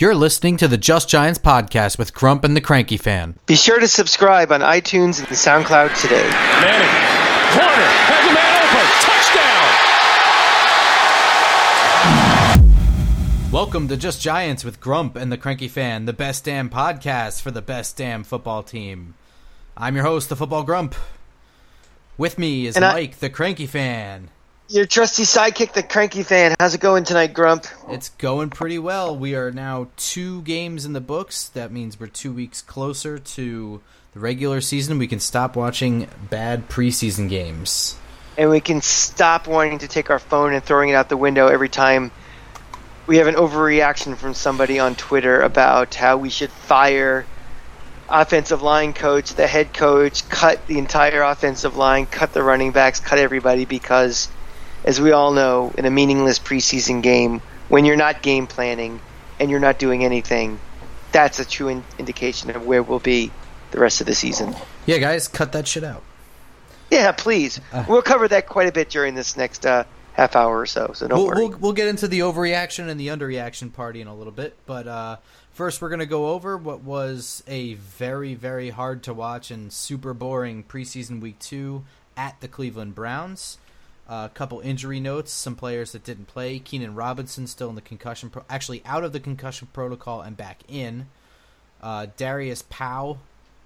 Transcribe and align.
You're 0.00 0.14
listening 0.14 0.56
to 0.56 0.66
the 0.66 0.78
Just 0.78 1.10
Giants 1.10 1.38
podcast 1.38 1.98
with 1.98 2.14
Grump 2.14 2.42
and 2.42 2.56
the 2.56 2.62
Cranky 2.62 2.96
Fan. 2.96 3.38
Be 3.44 3.54
sure 3.54 3.78
to 3.78 3.86
subscribe 3.86 4.50
on 4.50 4.62
iTunes 4.62 5.18
and 5.18 5.28
SoundCloud 5.28 5.94
today. 6.00 6.22
Manning, 6.22 6.88
corner, 7.52 7.90
has 8.08 8.24
a 8.24 8.32
man 8.32 8.62
open, 8.64 8.86
touchdown! 13.42 13.52
Welcome 13.52 13.88
to 13.88 13.96
Just 13.98 14.22
Giants 14.22 14.64
with 14.64 14.80
Grump 14.80 15.16
and 15.16 15.30
the 15.30 15.36
Cranky 15.36 15.68
Fan, 15.68 16.06
the 16.06 16.14
best 16.14 16.46
damn 16.46 16.70
podcast 16.70 17.42
for 17.42 17.50
the 17.50 17.60
best 17.60 17.98
damn 17.98 18.24
football 18.24 18.62
team. 18.62 19.16
I'm 19.76 19.96
your 19.96 20.04
host, 20.06 20.30
the 20.30 20.36
Football 20.36 20.62
Grump. 20.62 20.94
With 22.16 22.38
me 22.38 22.64
is 22.66 22.74
And 22.74 22.86
I- 22.86 22.92
Mike, 22.94 23.18
the 23.18 23.28
Cranky 23.28 23.66
Fan. 23.66 24.30
Your 24.70 24.86
trusty 24.86 25.24
sidekick, 25.24 25.72
the 25.72 25.82
cranky 25.82 26.22
fan. 26.22 26.54
How's 26.60 26.76
it 26.76 26.80
going 26.80 27.02
tonight, 27.02 27.34
Grump? 27.34 27.66
It's 27.88 28.10
going 28.10 28.50
pretty 28.50 28.78
well. 28.78 29.16
We 29.16 29.34
are 29.34 29.50
now 29.50 29.88
two 29.96 30.42
games 30.42 30.84
in 30.84 30.92
the 30.92 31.00
books. 31.00 31.48
That 31.48 31.72
means 31.72 31.98
we're 31.98 32.06
two 32.06 32.32
weeks 32.32 32.62
closer 32.62 33.18
to 33.18 33.80
the 34.12 34.20
regular 34.20 34.60
season. 34.60 34.98
We 34.98 35.08
can 35.08 35.18
stop 35.18 35.56
watching 35.56 36.06
bad 36.30 36.68
preseason 36.68 37.28
games. 37.28 37.96
And 38.38 38.48
we 38.48 38.60
can 38.60 38.80
stop 38.80 39.48
wanting 39.48 39.80
to 39.80 39.88
take 39.88 40.08
our 40.08 40.20
phone 40.20 40.52
and 40.52 40.62
throwing 40.62 40.90
it 40.90 40.94
out 40.94 41.08
the 41.08 41.16
window 41.16 41.48
every 41.48 41.68
time 41.68 42.12
we 43.08 43.16
have 43.16 43.26
an 43.26 43.34
overreaction 43.34 44.16
from 44.16 44.34
somebody 44.34 44.78
on 44.78 44.94
Twitter 44.94 45.40
about 45.40 45.96
how 45.96 46.16
we 46.16 46.30
should 46.30 46.50
fire 46.50 47.26
offensive 48.08 48.62
line 48.62 48.92
coach, 48.92 49.34
the 49.34 49.48
head 49.48 49.74
coach, 49.74 50.28
cut 50.28 50.64
the 50.68 50.78
entire 50.78 51.22
offensive 51.22 51.76
line, 51.76 52.06
cut 52.06 52.32
the 52.32 52.42
running 52.44 52.70
backs, 52.70 53.00
cut 53.00 53.18
everybody 53.18 53.64
because 53.64 54.28
as 54.84 55.00
we 55.00 55.12
all 55.12 55.32
know, 55.32 55.72
in 55.76 55.84
a 55.84 55.90
meaningless 55.90 56.38
preseason 56.38 57.02
game, 57.02 57.40
when 57.68 57.84
you're 57.84 57.96
not 57.96 58.22
game 58.22 58.46
planning 58.46 59.00
and 59.38 59.50
you're 59.50 59.60
not 59.60 59.78
doing 59.78 60.04
anything, 60.04 60.58
that's 61.12 61.38
a 61.38 61.44
true 61.44 61.68
in- 61.68 61.84
indication 61.98 62.50
of 62.50 62.66
where 62.66 62.82
we'll 62.82 62.98
be 62.98 63.30
the 63.70 63.78
rest 63.78 64.00
of 64.00 64.06
the 64.06 64.14
season. 64.14 64.54
Yeah, 64.86 64.98
guys, 64.98 65.28
cut 65.28 65.52
that 65.52 65.68
shit 65.68 65.84
out. 65.84 66.02
Yeah, 66.90 67.12
please. 67.12 67.60
we'll 67.88 68.02
cover 68.02 68.26
that 68.28 68.46
quite 68.48 68.68
a 68.68 68.72
bit 68.72 68.90
during 68.90 69.14
this 69.14 69.36
next 69.36 69.64
uh, 69.64 69.84
half 70.14 70.34
hour 70.34 70.58
or 70.58 70.66
so, 70.66 70.90
so 70.92 71.06
don't 71.06 71.18
We'll, 71.18 71.26
worry. 71.28 71.48
we'll, 71.48 71.58
we'll 71.58 71.72
get 71.72 71.86
into 71.86 72.08
the 72.08 72.20
overreaction 72.20 72.88
and 72.88 72.98
the 72.98 73.08
underreaction 73.08 73.72
party 73.72 74.00
in 74.00 74.08
a 74.08 74.14
little 74.14 74.32
bit, 74.32 74.56
but 74.66 74.88
uh, 74.88 75.16
first 75.52 75.80
we're 75.80 75.88
going 75.88 76.00
to 76.00 76.06
go 76.06 76.30
over 76.30 76.56
what 76.56 76.80
was 76.82 77.44
a 77.46 77.74
very, 77.74 78.34
very 78.34 78.70
hard 78.70 79.04
to 79.04 79.14
watch 79.14 79.52
and 79.52 79.72
super 79.72 80.12
boring 80.12 80.64
preseason 80.64 81.20
week 81.20 81.38
two 81.38 81.84
at 82.16 82.40
the 82.40 82.48
Cleveland 82.48 82.96
Browns. 82.96 83.58
A 84.10 84.28
couple 84.34 84.58
injury 84.58 84.98
notes, 84.98 85.32
some 85.32 85.54
players 85.54 85.92
that 85.92 86.02
didn't 86.02 86.26
play. 86.26 86.58
Keenan 86.58 86.96
Robinson 86.96 87.46
still 87.46 87.68
in 87.68 87.76
the 87.76 87.80
concussion, 87.80 88.28
pro- 88.28 88.44
actually 88.50 88.82
out 88.84 89.04
of 89.04 89.12
the 89.12 89.20
concussion 89.20 89.68
protocol 89.72 90.20
and 90.20 90.36
back 90.36 90.62
in. 90.66 91.06
Uh, 91.80 92.08
Darius 92.16 92.64
Powell 92.68 93.20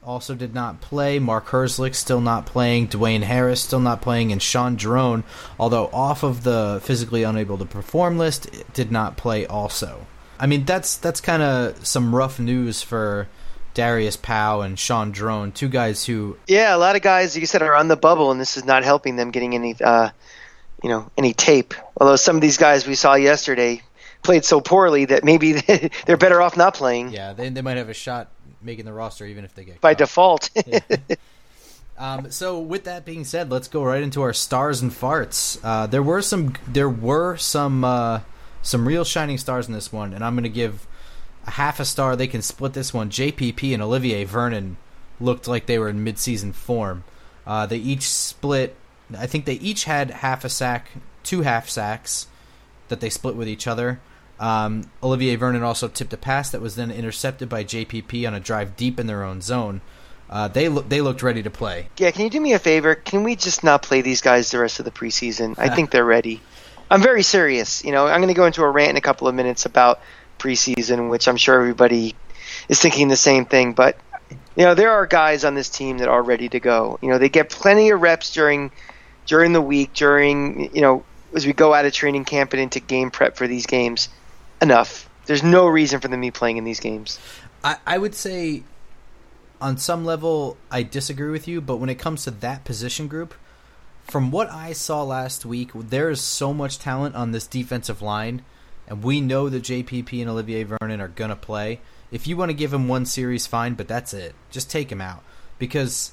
also 0.05 0.35
did 0.35 0.55
not 0.55 0.83
play. 0.83 1.19
Mark 1.19 1.47
Herzlich 1.47 1.95
still 1.95 2.21
not 2.21 2.45
playing. 2.45 2.89
Dwayne 2.89 3.23
Harris 3.23 3.63
still 3.63 3.81
not 3.81 4.03
playing, 4.03 4.33
and 4.33 4.43
Sean 4.43 4.77
Jerome, 4.77 5.25
although 5.59 5.87
off 5.95 6.23
of 6.23 6.45
the 6.45 6.79
physically 6.83 7.23
unable 7.23 7.57
to 7.57 7.65
perform 7.65 8.19
list, 8.19 8.49
did 8.75 8.93
not 8.93 9.17
play 9.17 9.47
also. 9.47 10.07
I 10.39 10.47
mean, 10.47 10.67
that's 10.67 10.99
that's 10.99 11.23
kind 11.23 11.43
of 11.43 11.87
some 11.87 12.15
rough 12.15 12.39
news 12.39 12.83
for 12.83 13.29
Darius 13.75 14.17
Powell 14.17 14.63
and 14.63 14.79
Sean 14.79 15.13
Jerome, 15.13 15.53
two 15.53 15.69
guys 15.69 16.05
who 16.05 16.37
yeah, 16.47 16.75
a 16.75 16.79
lot 16.79 16.97
of 16.97 17.03
guys, 17.03 17.37
you 17.37 17.47
said, 17.47 17.63
are 17.63 17.75
on 17.75 17.89
the 17.89 17.97
bubble, 17.97 18.31
and 18.31 18.41
this 18.41 18.57
is 18.57 18.65
not 18.65 18.85
helping 18.85 19.17
them 19.17 19.31
getting 19.31 19.55
any, 19.55 19.75
uh, 19.83 20.11
you 20.83 20.89
know, 20.89 21.11
any 21.17 21.33
tape. 21.33 21.75
Although 21.97 22.17
some 22.17 22.37
of 22.37 22.43
these 22.43 22.57
guys 22.59 22.87
we 22.87 22.95
saw 22.95 23.15
yesterday 23.15 23.83
played 24.23 24.45
so 24.45 24.61
poorly 24.61 25.05
that 25.07 25.25
maybe 25.25 25.53
they're 26.07 26.17
better 26.17 26.41
off 26.41 26.57
not 26.57 26.73
playing 26.73 27.11
yeah 27.11 27.35
they 27.35 27.51
they 27.51 27.61
might 27.61 27.77
have 27.77 27.91
a 27.91 27.95
shot 27.95 28.31
making 28.63 28.87
the 28.87 28.93
roster 28.93 29.27
even 29.27 29.45
if 29.45 29.55
they 29.55 29.65
get 29.65 29.81
by 29.83 29.93
cut. 29.93 29.99
default. 29.99 30.51
Um, 31.97 32.31
so 32.33 32.59
with 32.59 32.85
that 32.85 33.05
being 33.05 33.25
said, 33.25 33.51
let's 33.51 33.69
go 33.69 33.85
right 33.85 34.03
into 34.03 34.23
our 34.23 34.33
stars 34.33 34.83
and 34.83 34.91
farts. 34.91 35.61
Uh, 35.63 35.87
there 35.87 36.03
were 36.03 36.23
some 36.23 36.55
there 36.67 36.91
were 36.91 37.37
some 37.37 37.85
uh, 37.85 38.21
some 38.63 38.89
real 38.89 39.05
shining 39.05 39.39
stars 39.39 39.69
in 39.69 39.75
this 39.75 39.93
one, 39.93 40.13
and 40.13 40.25
I'm 40.25 40.35
going 40.35 40.43
to 40.43 40.49
give 40.49 40.87
a 41.47 41.53
half 41.53 41.79
a 41.79 41.85
star. 41.85 42.17
They 42.17 42.27
can 42.27 42.43
split 42.43 42.73
this 42.73 42.93
one. 42.93 43.11
JPP 43.11 43.73
and 43.73 43.83
Olivier 43.83 44.25
Vernon 44.25 44.77
looked 45.21 45.47
like 45.47 45.67
they 45.67 45.79
were 45.79 45.89
in 45.89 46.05
midseason 46.05 46.53
form. 46.53 47.05
Uh, 47.47 47.67
they 47.67 47.77
each 47.77 48.09
split. 48.09 48.75
I 49.17 49.27
think 49.27 49.45
they 49.45 49.55
each 49.55 49.85
had 49.85 50.11
half 50.11 50.45
a 50.45 50.49
sack, 50.49 50.89
two 51.23 51.43
half 51.43 51.69
sacks 51.69 52.27
that 52.89 53.01
they 53.01 53.11
split 53.11 53.37
with 53.37 53.49
each 53.49 53.67
other. 53.67 54.01
Um, 54.41 54.91
Olivier 55.03 55.37
Vernon 55.37 55.63
also 55.63 55.89
tipped 55.89 56.13
a 56.13 56.17
pass 56.17 56.51
that 56.51 56.61
was 56.61 56.77
then 56.77 56.91
intercepted 56.91 57.49
by 57.49 57.65
JPP 57.65 58.27
on 58.27 58.35
a 58.35 58.41
drive 58.41 58.77
deep 58.77 58.99
in 58.99 59.07
their 59.07 59.23
own 59.23 59.41
zone. 59.41 59.81
Uh, 60.29 60.49
they 60.49 60.69
look 60.69 60.89
they 60.89 61.01
looked 61.01 61.23
ready 61.23 61.43
to 61.43 61.51
play. 61.51 61.89
yeah, 61.99 62.11
can 62.11 62.23
you 62.23 62.31
do 62.31 62.41
me 62.41 62.55
a 62.55 62.59
favor? 62.59 62.95
Can 62.95 63.23
we 63.23 63.37
just 63.37 63.63
not 63.63 63.83
play 63.83 64.01
these 64.01 64.21
guys 64.21 64.51
the 64.51 64.59
rest 64.59 64.79
of 64.79 64.85
the 64.85 64.91
preseason? 64.91 65.55
I 65.59 65.69
think 65.69 65.91
they're 65.91 66.05
ready. 66.05 66.41
I'm 66.91 67.03
very 67.03 67.23
serious. 67.23 67.85
You 67.85 67.93
know, 67.93 68.07
I'm 68.07 68.21
going 68.21 68.29
to 68.29 68.35
go 68.35 68.47
into 68.47 68.63
a 68.63 68.71
rant 68.71 68.91
in 68.91 68.97
a 68.97 69.03
couple 69.03 69.29
of 69.29 69.35
minutes 69.35 69.67
about 69.67 70.01
preseason, 70.39 71.11
which 71.11 71.29
I'm 71.29 71.37
sure 71.37 71.59
everybody 71.59 72.15
is 72.69 72.81
thinking 72.81 73.09
the 73.09 73.17
same 73.17 73.45
thing. 73.45 73.75
But 73.75 73.99
you 74.57 74.65
know, 74.65 74.75
there 74.75 74.93
are 74.93 75.07
guys 75.07 75.45
on 75.45 75.55
this 75.55 75.69
team 75.69 75.99
that 75.99 76.09
are 76.09 76.23
ready 76.23 76.49
to 76.49 76.61
go. 76.61 76.99
You 77.03 77.11
know, 77.11 77.19
they 77.19 77.29
get 77.29 77.51
plenty 77.51 77.91
of 77.91 78.01
reps 78.01 78.33
during 78.33 78.73
during 79.27 79.53
the 79.53 79.61
week, 79.61 79.93
during 79.95 80.75
you 80.75 80.81
know, 80.81 81.05
as 81.35 81.47
we 81.47 81.53
go 81.53 81.75
out 81.75 81.85
of 81.85 81.93
training 81.93 82.25
camp 82.25 82.53
and 82.53 82.63
into 82.63 82.81
game 82.81 83.11
prep 83.11 83.37
for 83.37 83.47
these 83.47 83.67
games. 83.67 84.09
Enough. 84.63 85.09
There's 85.27 85.43
no 85.43 85.67
reason 85.67 86.01
for 86.01 86.09
them 86.09 86.21
to 86.21 86.27
be 86.27 86.31
playing 86.31 86.59
in 86.59 86.65
these 86.65 86.81
games. 86.81 87.19
I, 87.63 87.77
I 87.87 87.99
would 87.99 88.15
say 88.15 88.63
on 89.61 89.79
some 89.79 90.05
level 90.05 90.57
I 90.71 90.83
disagree 90.83 91.31
with 91.31 91.49
you, 91.49 91.61
but 91.61 91.77
when 91.77 91.89
it 91.89 91.99
comes 91.99 92.25
to 92.25 92.31
that 92.31 92.65
position 92.65 93.09
group, 93.09 93.35
from 94.05 94.31
what 94.31 94.51
I 94.51 94.73
saw 94.73 95.03
last 95.03 95.47
week, 95.47 95.71
there 95.75 96.11
is 96.11 96.21
so 96.21 96.53
much 96.53 96.79
talent 96.79 97.15
on 97.15 97.33
this 97.33 97.47
defensive 97.47 98.03
line, 98.03 98.45
and 98.87 99.03
we 99.03 99.21
know 99.21 99.49
that 99.49 99.63
JPP 99.63 100.21
and 100.21 100.31
Olivier 100.31 100.65
Vernon 100.65 101.01
are 101.01 101.09
gonna 101.09 101.37
play. 101.37 101.81
If 102.13 102.27
you 102.27 102.37
want 102.37 102.51
to 102.51 102.55
give 102.55 102.73
him 102.73 102.87
one 102.87 103.07
series, 103.07 103.47
fine, 103.47 103.75
but 103.75 103.89
that's 103.89 104.13
it. 104.13 104.35
Just 104.51 104.71
take 104.71 104.93
him 104.93 105.01
out 105.01 105.23
because 105.59 106.13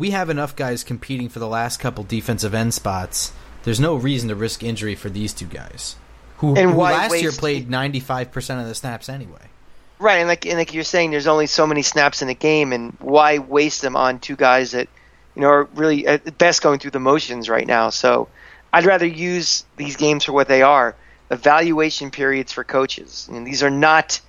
we 0.00 0.10
have 0.10 0.30
enough 0.30 0.56
guys 0.56 0.82
competing 0.82 1.28
for 1.28 1.38
the 1.38 1.46
last 1.46 1.78
couple 1.78 2.02
defensive 2.02 2.54
end 2.54 2.72
spots. 2.72 3.32
There's 3.64 3.78
no 3.78 3.94
reason 3.94 4.30
to 4.30 4.34
risk 4.34 4.62
injury 4.62 4.94
for 4.94 5.10
these 5.10 5.34
two 5.34 5.44
guys, 5.44 5.94
who, 6.38 6.54
who 6.54 6.72
last 6.72 7.20
year 7.20 7.30
played 7.30 7.68
95% 7.68 8.62
of 8.62 8.66
the 8.66 8.74
snaps 8.74 9.10
anyway. 9.10 9.42
Right, 9.98 10.16
and 10.16 10.28
like 10.28 10.46
and 10.46 10.56
like 10.56 10.72
you're 10.72 10.82
saying, 10.82 11.10
there's 11.10 11.26
only 11.26 11.46
so 11.46 11.66
many 11.66 11.82
snaps 11.82 12.22
in 12.22 12.30
a 12.30 12.34
game, 12.34 12.72
and 12.72 12.96
why 13.00 13.38
waste 13.38 13.82
them 13.82 13.96
on 13.96 14.18
two 14.18 14.34
guys 14.34 14.70
that 14.70 14.88
you 15.36 15.42
know 15.42 15.48
are 15.48 15.64
really 15.74 16.06
at 16.06 16.38
best 16.38 16.62
going 16.62 16.78
through 16.78 16.92
the 16.92 17.00
motions 17.00 17.50
right 17.50 17.66
now? 17.66 17.90
So 17.90 18.28
I'd 18.72 18.86
rather 18.86 19.04
use 19.04 19.64
these 19.76 19.96
games 19.96 20.24
for 20.24 20.32
what 20.32 20.48
they 20.48 20.62
are: 20.62 20.96
evaluation 21.30 22.10
periods 22.10 22.50
for 22.50 22.64
coaches. 22.64 23.28
And 23.30 23.46
these 23.46 23.62
are 23.62 23.68
not 23.68 24.22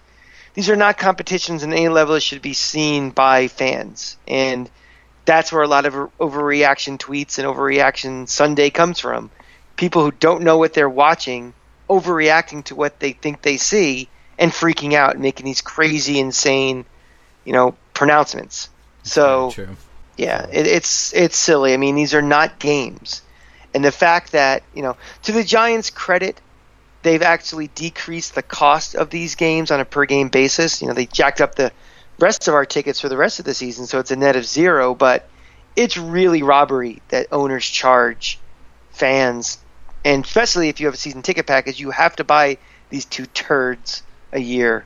these 0.54 0.70
are 0.70 0.76
not 0.76 0.98
competitions 0.98 1.64
in 1.64 1.72
any 1.72 1.88
level 1.88 2.16
that 2.16 2.20
should 2.20 2.42
be 2.42 2.52
seen 2.52 3.12
by 3.12 3.48
fans, 3.48 4.18
and 4.28 4.70
that's 5.26 5.52
where 5.52 5.62
a 5.62 5.68
lot 5.68 5.86
of 5.86 5.94
overreaction 6.20 6.98
tweets 6.98 7.38
and 7.38 7.48
overreaction 7.48 8.28
Sunday 8.28 8.70
comes 8.70 9.00
from. 9.00 9.30
People 9.76 10.04
who 10.04 10.12
don't 10.12 10.44
know 10.44 10.58
what 10.58 10.74
they're 10.74 10.90
watching, 10.90 11.54
overreacting 11.90 12.64
to 12.66 12.76
what 12.76 13.00
they 13.00 13.14
think 13.14 13.42
they 13.42 13.58
see 13.58 14.10
and 14.38 14.52
freaking 14.52 14.94
out 14.94 15.14
and 15.14 15.22
making 15.22 15.46
these 15.46 15.62
crazy, 15.62 16.20
insane, 16.20 16.86
you 17.46 17.54
know, 17.54 17.76
pronouncements. 17.94 18.70
So 19.04 19.52
True. 19.52 19.76
yeah, 20.18 20.48
it, 20.52 20.68
it's 20.68 21.14
it's 21.14 21.38
silly. 21.38 21.74
I 21.74 21.78
mean, 21.78 21.96
these 21.96 22.14
are 22.14 22.22
not 22.22 22.60
games, 22.60 23.22
and 23.74 23.84
the 23.84 23.92
fact 23.92 24.34
that 24.34 24.64
you 24.74 24.82
know, 24.82 24.98
to 25.24 25.32
the 25.32 25.44
Giants' 25.44 25.90
credit, 25.90 26.40
they've 27.04 27.22
actually 27.22 27.68
decreased 27.68 28.36
the 28.36 28.44
cost 28.44 28.96
of 28.96 29.10
these 29.10 29.36
games 29.36 29.72
on 29.72 29.80
a 29.80 29.86
per 29.86 30.06
game 30.06 30.30
basis. 30.30 30.82
You 30.82 30.88
know, 30.88 30.94
they 30.94 31.06
jacked 31.06 31.42
up 31.42 31.56
the 31.56 31.72
rest 32.22 32.48
of 32.48 32.54
our 32.54 32.66
tickets 32.66 33.00
for 33.00 33.10
the 33.10 33.18
rest 33.18 33.40
of 33.40 33.46
the 33.46 33.54
season, 33.54 33.88
so 33.88 34.00
it's 34.00 34.12
a 34.12 34.16
net 34.16 34.36
of 34.36 34.46
zero. 34.46 34.94
But 34.96 35.28
it's 35.76 35.98
really 35.98 36.44
robbery 36.44 37.02
that 37.10 37.28
owners 37.32 37.66
charge 37.66 38.40
fans, 38.92 39.60
and 40.04 40.26
especially 40.26 40.70
if 40.70 40.80
you 40.80 40.88
have 40.88 40.94
a 40.94 40.98
season 40.98 41.22
ticket 41.22 41.48
package, 41.48 41.80
you 41.80 41.92
have 41.92 42.16
to 42.18 42.24
buy 42.24 42.58
these 42.90 43.06
two 43.06 43.26
turds 43.28 44.04
a 44.32 44.40
year, 44.40 44.86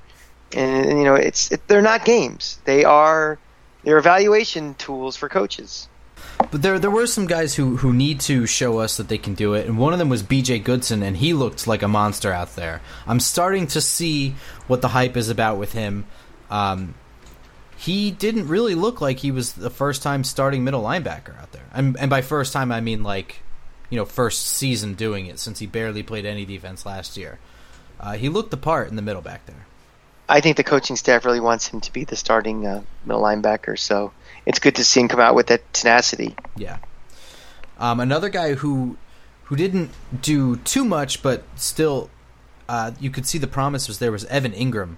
and, 0.54 0.98
you 0.98 1.04
know 1.04 1.16
it's 1.16 1.52
it, 1.52 1.68
they're 1.68 1.82
not 1.82 2.06
games; 2.06 2.60
they 2.66 2.84
are 2.84 3.38
they're 3.84 3.98
evaluation 3.98 4.76
tools 4.76 5.16
for 5.16 5.30
coaches. 5.30 5.88
But 6.52 6.62
there 6.62 6.80
there 6.80 6.92
were 6.92 7.08
some 7.08 7.28
guys 7.28 7.56
who, 7.56 7.78
who 7.78 7.94
need 7.94 8.20
to 8.22 8.46
show 8.46 8.80
us 8.80 8.98
that 8.98 9.10
they 9.10 9.18
can 9.18 9.34
do 9.34 9.54
it, 9.54 9.66
and 9.68 9.78
one 9.78 9.94
of 9.94 10.00
them 10.00 10.10
was 10.10 10.24
B.J. 10.24 10.60
Goodson, 10.60 11.04
and 11.04 11.18
he 11.18 11.34
looked 11.34 11.68
like 11.68 11.82
a 11.82 11.88
monster 11.88 12.32
out 12.32 12.56
there. 12.56 12.82
I'm 13.08 13.20
starting 13.20 13.68
to 13.68 13.82
see 13.82 14.36
what 14.68 14.82
the 14.82 14.90
hype 14.90 15.18
is 15.18 15.30
about 15.30 15.58
with 15.58 15.74
him. 15.74 16.06
Um, 16.50 16.96
he 17.78 18.12
didn't 18.12 18.48
really 18.48 18.76
look 18.76 19.02
like 19.02 19.20
he 19.20 19.32
was 19.32 19.54
the 19.54 19.70
first 19.70 20.02
time 20.02 20.24
starting 20.24 20.64
middle 20.64 20.84
linebacker 20.84 21.40
out 21.42 21.52
there, 21.52 21.66
and, 21.74 21.98
and 22.00 22.10
by 22.10 22.22
first 22.22 22.54
time 22.54 22.72
I 22.72 22.82
mean 22.82 23.04
like, 23.04 23.42
you 23.90 23.98
know, 23.98 24.06
first 24.06 24.46
season 24.46 24.94
doing 24.94 25.26
it 25.26 25.40
since 25.40 25.60
he 25.60 25.68
barely 25.68 26.04
played 26.04 26.26
any 26.26 26.46
defense 26.46 26.86
last 26.86 27.18
year. 27.18 27.40
Uh, 28.00 28.14
he 28.14 28.30
looked 28.30 28.52
the 28.52 28.58
part 28.58 28.90
in 28.90 28.96
the 28.96 29.02
middle 29.02 29.22
back 29.22 29.46
there. 29.46 29.66
I 30.28 30.42
think 30.42 30.58
the 30.58 30.64
coaching 30.64 30.96
staff 30.96 31.24
really 31.24 31.40
wants 31.40 31.68
him 31.68 31.82
to 31.82 31.94
be 31.94 32.04
the 32.04 32.16
starting 32.16 32.66
uh, 32.66 32.84
middle 33.06 33.22
linebacker. 33.22 33.78
So 33.78 34.12
it's 34.46 34.60
good 34.60 34.76
to 34.76 34.84
see 34.84 35.02
him 35.02 35.08
come 35.08 35.20
out 35.20 35.36
with 35.36 35.48
that 35.48 35.72
tenacity. 35.74 36.36
Yeah. 36.56 36.78
Um, 37.78 38.00
another 38.00 38.30
guy 38.30 38.54
who 38.54 38.98
who 39.44 39.56
didn't 39.56 39.92
do 40.22 40.56
too 40.58 40.84
much, 40.84 41.22
but 41.22 41.44
still, 41.56 42.10
uh, 42.68 42.92
you 43.00 43.12
could 43.12 43.28
see 43.28 43.38
the 43.38 43.48
promise 43.48 43.88
was 43.88 44.00
there 44.00 44.12
was 44.12 44.26
Evan 44.26 44.54
Engram. 44.54 44.96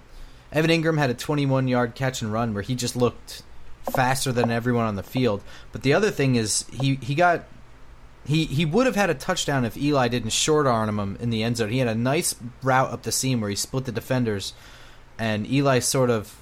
Evan 0.52 0.72
Engram 0.72 0.98
had 0.98 1.10
a 1.10 1.14
21 1.14 1.68
yard 1.68 1.96
catch 1.96 2.22
and 2.22 2.32
run 2.32 2.54
where 2.54 2.64
he 2.64 2.76
just 2.76 2.96
looked 2.96 3.44
faster 3.92 4.32
than 4.32 4.52
everyone 4.52 4.86
on 4.86 4.96
the 4.96 5.04
field. 5.04 5.44
But 5.72 5.84
the 5.84 5.94
other 5.94 6.12
thing 6.12 6.36
is 6.36 6.66
he 6.72 6.96
he 6.96 7.16
got 7.16 7.46
he 8.26 8.46
he 8.46 8.66
would 8.66 8.86
have 8.86 8.96
had 8.96 9.10
a 9.10 9.14
touchdown 9.14 9.66
if 9.66 9.78
Eli 9.78 10.08
didn't 10.08 10.32
short 10.32 10.68
arm 10.68 11.00
him 11.00 11.18
in 11.20 11.30
the 11.30 11.44
end 11.44 11.58
zone. 11.58 11.70
He 11.70 11.80
had 11.80 11.88
a 11.88 11.96
nice 11.96 12.36
route 12.62 12.92
up 12.92 13.04
the 13.04 13.12
seam 13.12 13.42
where 13.42 13.50
he 13.50 13.56
split 13.56 13.86
the 13.86 13.92
defenders, 13.92 14.54
and 15.18 15.50
Eli 15.50 15.80
sort 15.80 16.10
of 16.10 16.36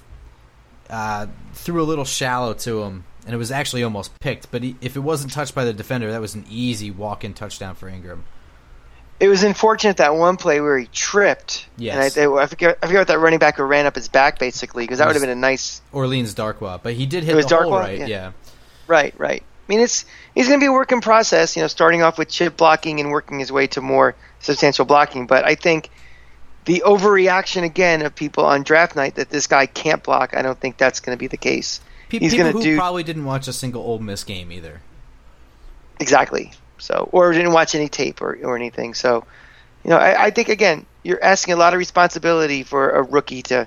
uh, 0.90 1.26
threw 1.52 1.82
a 1.82 1.84
little 1.84 2.04
shallow 2.04 2.54
to 2.54 2.82
him, 2.82 3.04
and 3.24 3.34
it 3.34 3.38
was 3.38 3.50
actually 3.50 3.82
almost 3.82 4.18
picked. 4.20 4.50
But 4.50 4.62
he, 4.62 4.76
if 4.80 4.96
it 4.96 5.00
wasn't 5.00 5.32
touched 5.32 5.54
by 5.54 5.64
the 5.64 5.72
defender, 5.72 6.10
that 6.10 6.20
was 6.20 6.34
an 6.34 6.44
easy 6.48 6.90
walk-in 6.90 7.34
touchdown 7.34 7.74
for 7.74 7.90
Engram. 7.90 8.22
It 9.18 9.28
was 9.28 9.42
unfortunate 9.42 9.96
that 9.96 10.14
one 10.14 10.36
play 10.36 10.60
where 10.60 10.78
he 10.78 10.86
tripped. 10.92 11.66
Yes. 11.78 12.16
And 12.16 12.28
I, 12.28 12.42
I 12.42 12.46
forget 12.46 12.78
I 12.82 12.86
forget 12.86 13.00
what 13.00 13.08
that 13.08 13.18
running 13.18 13.38
back 13.38 13.56
who 13.56 13.62
ran 13.62 13.86
up 13.86 13.94
his 13.94 14.08
back 14.08 14.38
basically 14.38 14.84
because 14.84 14.98
that 14.98 15.06
would 15.06 15.14
have 15.16 15.22
been 15.22 15.30
a 15.30 15.34
nice. 15.34 15.80
Orleans 15.92 16.34
Darkwa, 16.34 16.80
but 16.82 16.94
he 16.94 17.06
did 17.06 17.24
hit 17.24 17.32
It 17.32 17.36
was 17.36 17.46
the 17.46 17.56
hole 17.56 17.72
Darkwa? 17.72 17.80
right. 17.80 17.98
Yeah. 18.00 18.06
yeah. 18.06 18.32
Right, 18.86 19.14
right. 19.18 19.42
I 19.42 19.72
mean, 19.72 19.80
it's 19.80 20.04
he's 20.34 20.46
going 20.48 20.60
to 20.60 20.62
be 20.64 20.68
a 20.68 20.72
work 20.72 20.92
in 20.92 21.00
process. 21.00 21.56
You 21.56 21.62
know, 21.62 21.68
starting 21.68 22.02
off 22.02 22.18
with 22.18 22.28
chip 22.28 22.56
blocking 22.56 23.00
and 23.00 23.10
working 23.10 23.38
his 23.38 23.50
way 23.50 23.66
to 23.68 23.80
more 23.80 24.14
substantial 24.40 24.84
blocking. 24.84 25.26
But 25.26 25.44
I 25.44 25.54
think 25.54 25.90
the 26.66 26.82
overreaction 26.86 27.64
again 27.64 28.02
of 28.02 28.14
people 28.14 28.44
on 28.44 28.62
draft 28.64 28.94
night 28.96 29.14
that 29.16 29.30
this 29.30 29.46
guy 29.46 29.66
can't 29.66 30.02
block. 30.02 30.36
I 30.36 30.42
don't 30.42 30.60
think 30.60 30.76
that's 30.76 31.00
going 31.00 31.16
to 31.16 31.18
be 31.18 31.26
the 31.26 31.36
case. 31.36 31.80
Pe- 32.10 32.18
He's 32.18 32.34
people 32.34 32.52
who 32.52 32.62
do- 32.62 32.76
probably 32.76 33.02
didn't 33.02 33.24
watch 33.24 33.48
a 33.48 33.52
single 33.52 33.82
Ole 33.82 33.98
Miss 33.98 34.22
game 34.24 34.52
either. 34.52 34.82
Exactly. 35.98 36.52
So, 36.78 37.08
or 37.12 37.32
didn't 37.32 37.52
watch 37.52 37.74
any 37.74 37.88
tape 37.88 38.20
or, 38.20 38.38
or 38.42 38.56
anything. 38.56 38.94
So, 38.94 39.24
you 39.84 39.90
know, 39.90 39.96
I, 39.96 40.26
I 40.26 40.30
think 40.30 40.48
again, 40.48 40.86
you're 41.02 41.22
asking 41.22 41.54
a 41.54 41.56
lot 41.56 41.72
of 41.72 41.78
responsibility 41.78 42.62
for 42.62 42.90
a 42.90 43.02
rookie 43.02 43.42
to, 43.42 43.66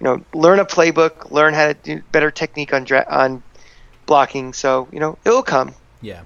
you 0.00 0.04
know, 0.04 0.24
learn 0.34 0.58
a 0.58 0.64
playbook, 0.64 1.30
learn 1.30 1.54
how 1.54 1.68
to 1.68 1.74
do 1.74 2.02
better 2.12 2.30
technique 2.30 2.74
on 2.74 2.84
dra- 2.84 3.06
on 3.08 3.42
blocking. 4.06 4.52
So, 4.52 4.88
you 4.92 5.00
know, 5.00 5.16
it'll 5.24 5.42
come. 5.42 5.74
Yeah. 6.02 6.22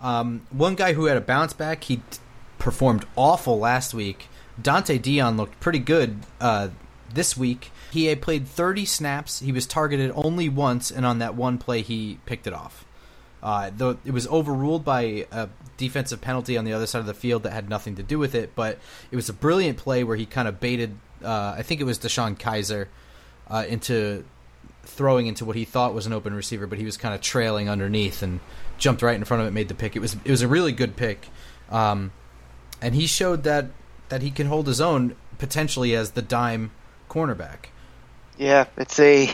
Um, 0.00 0.46
one 0.50 0.74
guy 0.74 0.94
who 0.94 1.06
had 1.06 1.16
a 1.16 1.20
bounce 1.20 1.52
back, 1.52 1.84
he 1.84 1.96
t- 1.96 2.02
performed 2.58 3.04
awful 3.16 3.58
last 3.58 3.94
week. 3.94 4.28
Donte 4.60 5.00
Deayon 5.00 5.36
looked 5.36 5.60
pretty 5.60 5.78
good 5.78 6.20
uh, 6.40 6.68
this 7.12 7.36
week. 7.36 7.70
He 7.92 8.06
had 8.06 8.22
played 8.22 8.46
30 8.46 8.84
snaps. 8.84 9.40
He 9.40 9.52
was 9.52 9.66
targeted 9.66 10.12
only 10.14 10.48
once, 10.48 10.90
and 10.90 11.04
on 11.04 11.18
that 11.18 11.34
one 11.34 11.58
play, 11.58 11.82
he 11.82 12.18
picked 12.24 12.46
it 12.46 12.52
off. 12.52 12.84
Uh, 13.42 13.70
though 13.74 13.96
it 14.04 14.12
was 14.12 14.26
overruled 14.28 14.84
by 14.84 15.26
a 15.32 15.48
defensive 15.76 16.20
penalty 16.20 16.58
on 16.58 16.64
the 16.64 16.72
other 16.72 16.86
side 16.86 16.98
of 16.98 17.06
the 17.06 17.14
field 17.14 17.42
that 17.44 17.52
had 17.52 17.68
nothing 17.68 17.96
to 17.96 18.02
do 18.02 18.18
with 18.18 18.34
it, 18.34 18.54
but 18.54 18.78
it 19.10 19.16
was 19.16 19.28
a 19.28 19.32
brilliant 19.32 19.78
play 19.78 20.04
where 20.04 20.16
he 20.16 20.26
kind 20.26 20.46
of 20.46 20.60
baited. 20.60 20.96
Uh, 21.24 21.54
I 21.56 21.62
think 21.62 21.80
it 21.80 21.84
was 21.84 21.98
DeShone 21.98 22.38
Kizer 22.38 22.88
uh, 23.48 23.64
into 23.68 24.24
throwing 24.82 25.26
into 25.26 25.44
what 25.44 25.56
he 25.56 25.64
thought 25.64 25.94
was 25.94 26.06
an 26.06 26.12
open 26.12 26.34
receiver, 26.34 26.66
but 26.66 26.78
he 26.78 26.84
was 26.84 26.96
kind 26.96 27.14
of 27.14 27.20
trailing 27.20 27.68
underneath 27.68 28.22
and 28.22 28.40
jumped 28.78 29.02
right 29.02 29.14
in 29.14 29.24
front 29.24 29.42
of 29.42 29.46
it, 29.46 29.52
made 29.52 29.68
the 29.68 29.74
pick. 29.74 29.96
It 29.96 30.00
was 30.00 30.16
it 30.24 30.30
was 30.30 30.42
a 30.42 30.48
really 30.48 30.72
good 30.72 30.96
pick, 30.96 31.28
um, 31.70 32.12
and 32.82 32.94
he 32.94 33.06
showed 33.06 33.44
that 33.44 33.66
that 34.08 34.22
he 34.22 34.30
can 34.30 34.46
hold 34.48 34.66
his 34.66 34.80
own 34.80 35.16
potentially 35.38 35.94
as 35.94 36.12
the 36.12 36.22
dime 36.22 36.72
cornerback. 37.08 37.70
Yeah, 38.40 38.64
it's 38.78 38.98
a 38.98 39.30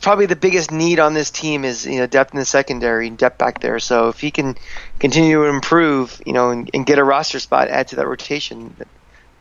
probably 0.00 0.26
the 0.26 0.36
biggest 0.36 0.70
need 0.70 1.00
on 1.00 1.12
this 1.12 1.32
team 1.32 1.64
is 1.64 1.84
you 1.84 1.98
know 1.98 2.06
depth 2.06 2.32
in 2.32 2.38
the 2.38 2.44
secondary, 2.44 3.10
depth 3.10 3.36
back 3.36 3.60
there. 3.60 3.80
So 3.80 4.10
if 4.10 4.20
he 4.20 4.30
can 4.30 4.56
continue 5.00 5.42
to 5.42 5.48
improve, 5.48 6.22
you 6.24 6.32
know, 6.32 6.50
and, 6.50 6.70
and 6.72 6.86
get 6.86 7.00
a 7.00 7.04
roster 7.04 7.40
spot, 7.40 7.66
add 7.66 7.88
to 7.88 7.96
that 7.96 8.06
rotation, 8.06 8.76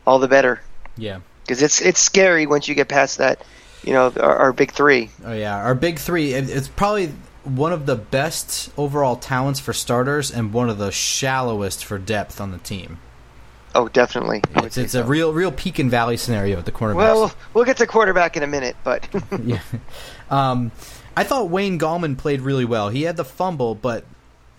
all 0.08 0.18
the 0.18 0.28
better. 0.28 0.62
Yeah. 0.98 1.20
Because 1.44 1.62
it's 1.62 1.80
it's 1.80 2.00
scary 2.00 2.48
once 2.48 2.68
you 2.68 2.74
get 2.74 2.88
past 2.88 3.20
that, 3.20 3.46
you 3.84 3.94
know, 3.94 4.12
our, 4.20 4.36
our 4.38 4.54
big 4.54 4.72
three. 4.72 5.12
Oh 5.24 5.34
yeah, 5.34 5.58
our 5.58 5.76
big 5.76 6.00
three. 6.00 6.34
It's 6.34 6.68
probably 6.68 7.12
one 7.44 7.74
of 7.74 7.86
the 7.86 7.96
best 7.96 8.72
overall 8.78 9.16
talents 9.16 9.60
for 9.60 9.74
starters 9.74 10.32
and 10.32 10.54
one 10.54 10.72
of 10.72 10.80
the 10.80 10.92
shallowest 10.92 11.86
for 11.86 12.00
depth 12.00 12.42
on 12.42 12.50
the 12.50 12.58
team. 12.58 12.98
Oh, 13.74 13.88
definitely. 13.88 14.42
It's, 14.58 14.78
it's 14.78 14.94
so. 14.94 15.02
a 15.02 15.06
real 15.06 15.34
real 15.34 15.52
peak 15.52 15.80
and 15.80 15.90
valley 15.90 16.18
scenario 16.18 16.58
at 16.58 16.66
the 16.66 16.72
cornerback. 16.72 16.96
Well, 16.96 17.34
we'll 17.54 17.66
get 17.66 17.78
to 17.78 17.88
quarterback 17.88 18.36
in 18.38 18.44
a 18.44 18.48
minute, 18.48 18.76
but 18.84 19.08
yeah. 19.44 19.62
Um, 20.30 20.72
I 21.16 21.24
thought 21.24 21.50
Wayne 21.50 21.80
Gallman 21.80 22.18
played 22.18 22.42
really 22.42 22.66
well. 22.66 22.90
He 22.90 23.04
had 23.04 23.18
the 23.18 23.26
fumble, 23.26 23.76
but 23.76 24.06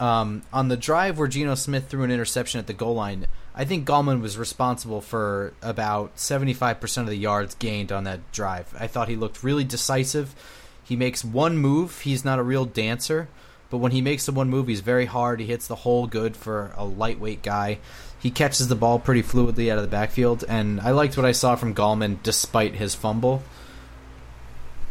um, 0.00 0.42
on 0.52 0.68
the 0.68 0.76
drive 0.76 1.18
where 1.18 1.28
Geno 1.28 1.54
Smith 1.54 1.88
threw 1.88 2.02
an 2.02 2.10
interception 2.10 2.58
at 2.58 2.66
the 2.66 2.72
goal 2.72 2.94
line, 2.94 3.26
I 3.54 3.64
think 3.64 3.86
Gallman 3.86 4.20
was 4.20 4.38
responsible 4.38 5.00
for 5.00 5.52
about 5.62 6.16
75% 6.16 6.98
of 6.98 7.06
the 7.06 7.16
yards 7.16 7.54
gained 7.54 7.92
on 7.92 8.04
that 8.04 8.32
drive. 8.32 8.74
I 8.78 8.86
thought 8.86 9.08
he 9.08 9.16
looked 9.16 9.42
really 9.42 9.64
decisive. 9.64 10.34
He 10.82 10.96
makes 10.96 11.24
one 11.24 11.56
move. 11.56 12.00
He's 12.00 12.24
not 12.24 12.38
a 12.38 12.42
real 12.42 12.64
dancer, 12.64 13.28
but 13.70 13.78
when 13.78 13.92
he 13.92 14.00
makes 14.00 14.26
the 14.26 14.32
one 14.32 14.50
move, 14.50 14.68
he's 14.68 14.80
very 14.80 15.06
hard. 15.06 15.40
He 15.40 15.46
hits 15.46 15.66
the 15.66 15.76
hole 15.76 16.06
good 16.06 16.36
for 16.36 16.72
a 16.76 16.84
lightweight 16.84 17.42
guy. 17.42 17.78
He 18.22 18.30
catches 18.30 18.68
the 18.68 18.76
ball 18.76 18.98
pretty 19.00 19.22
fluidly 19.22 19.70
out 19.70 19.78
of 19.78 19.82
the 19.82 19.90
backfield, 19.90 20.44
and 20.48 20.80
I 20.80 20.92
liked 20.92 21.16
what 21.16 21.26
I 21.26 21.32
saw 21.32 21.56
from 21.56 21.74
Gallman 21.74 22.22
despite 22.22 22.74
his 22.74 22.94
fumble. 22.94 23.42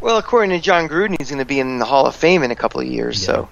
well, 0.02 0.18
according 0.18 0.50
to 0.52 0.60
Jon 0.60 0.90
Gruden, 0.90 1.16
he's 1.18 1.30
going 1.30 1.40
to 1.40 1.46
be 1.46 1.60
in 1.60 1.80
the 1.80 1.86
Hall 1.86 2.06
of 2.06 2.16
Fame 2.16 2.44
in 2.44 2.52
a 2.52 2.56
couple 2.56 2.82
of 2.82 2.88
years. 2.88 3.24
So 3.24 3.48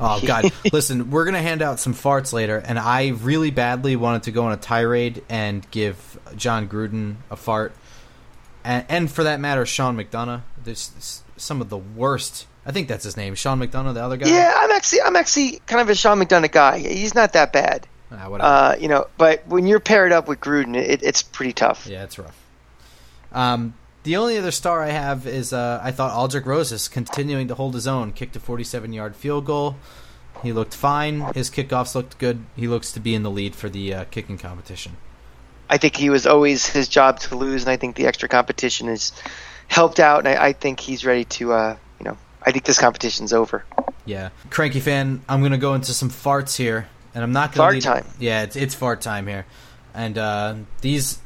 Oh 0.00 0.20
God! 0.26 0.52
Listen, 0.72 1.10
we're 1.10 1.24
gonna 1.24 1.42
hand 1.42 1.62
out 1.62 1.78
some 1.78 1.94
farts 1.94 2.32
later, 2.32 2.58
and 2.58 2.78
I 2.78 3.08
really 3.08 3.50
badly 3.50 3.94
wanted 3.94 4.24
to 4.24 4.32
go 4.32 4.44
on 4.44 4.52
a 4.52 4.56
tirade 4.56 5.22
and 5.28 5.68
give 5.70 6.18
Jon 6.36 6.68
Gruden 6.68 7.16
a 7.30 7.36
fart, 7.36 7.72
and, 8.64 8.84
and 8.88 9.10
for 9.10 9.24
that 9.24 9.40
matter, 9.40 9.64
Sean 9.64 9.96
McDonough. 9.96 10.42
There's 10.62 11.22
some 11.36 11.60
of 11.60 11.68
the 11.68 11.78
worst. 11.78 12.46
I 12.66 12.72
think 12.72 12.88
that's 12.88 13.04
his 13.04 13.16
name, 13.16 13.34
Sean 13.34 13.60
McDonough, 13.60 13.94
the 13.94 14.02
other 14.02 14.16
guy. 14.16 14.28
yeah, 14.28 14.52
I'm 14.56 14.70
actually 14.72 15.02
I'm 15.02 15.16
actually 15.16 15.60
kind 15.66 15.80
of 15.80 15.88
a 15.88 15.94
Sean 15.94 16.18
McDonough 16.20 16.50
guy. 16.50 16.78
He's 16.78 17.14
not 17.14 17.32
that 17.34 17.52
bad, 17.52 17.86
Ah, 18.12 18.70
uh, 18.72 18.76
you 18.78 18.88
know. 18.88 19.06
But 19.16 19.46
when 19.46 19.66
you're 19.66 19.80
paired 19.80 20.12
up 20.12 20.28
with 20.28 20.40
Gruden, 20.40 20.76
it, 20.76 21.02
it's 21.02 21.22
pretty 21.22 21.52
tough. 21.52 21.86
yeah, 21.86 22.04
it's 22.04 22.18
rough. 22.18 22.38
Um, 23.32 23.74
the 24.02 24.16
only 24.16 24.36
other 24.36 24.50
star 24.50 24.82
I 24.82 24.90
have 24.90 25.26
is 25.26 25.52
uh, 25.52 25.80
I 25.82 25.92
thought 25.92 26.12
Aldrick 26.12 26.44
Rosas 26.44 26.88
continuing 26.88 27.48
to 27.48 27.54
hold 27.54 27.74
his 27.74 27.86
own, 27.86 28.12
kicked 28.12 28.36
a 28.36 28.40
47-yard 28.40 29.14
field 29.14 29.46
goal. 29.46 29.76
He 30.42 30.52
looked 30.52 30.74
fine. 30.74 31.20
His 31.34 31.50
kickoffs 31.50 31.94
looked 31.94 32.18
good. 32.18 32.44
He 32.56 32.66
looks 32.66 32.90
to 32.92 33.00
be 33.00 33.14
in 33.14 33.22
the 33.22 33.30
lead 33.30 33.54
for 33.54 33.68
the 33.68 33.94
uh, 33.94 34.04
kicking 34.04 34.38
competition. 34.38 34.96
I 35.70 35.78
think 35.78 35.96
he 35.96 36.10
was 36.10 36.26
always 36.26 36.66
his 36.66 36.88
job 36.88 37.20
to 37.20 37.36
lose, 37.36 37.62
and 37.62 37.70
I 37.70 37.76
think 37.76 37.94
the 37.96 38.06
extra 38.06 38.28
competition 38.28 38.88
has 38.88 39.12
helped 39.68 40.00
out. 40.00 40.18
And 40.18 40.28
I, 40.28 40.46
I 40.46 40.52
think 40.52 40.80
he's 40.80 41.04
ready 41.04 41.24
to, 41.24 41.52
uh, 41.52 41.76
you 42.00 42.04
know, 42.04 42.18
I 42.44 42.50
think 42.50 42.64
this 42.64 42.78
competition's 42.78 43.32
over. 43.32 43.64
Yeah, 44.04 44.30
cranky 44.50 44.80
fan. 44.80 45.22
I'm 45.28 45.42
gonna 45.42 45.58
go 45.58 45.74
into 45.74 45.94
some 45.94 46.10
farts 46.10 46.56
here, 46.56 46.88
and 47.14 47.22
I'm 47.24 47.32
not 47.32 47.52
gonna 47.52 47.64
Fart 47.64 47.74
lead- 47.74 47.82
time. 47.82 48.06
Yeah, 48.18 48.42
it's 48.42 48.56
it's 48.56 48.74
fart 48.74 49.00
time 49.00 49.26
here, 49.26 49.46
and 49.94 50.16
uh, 50.18 50.54
these 50.80 51.18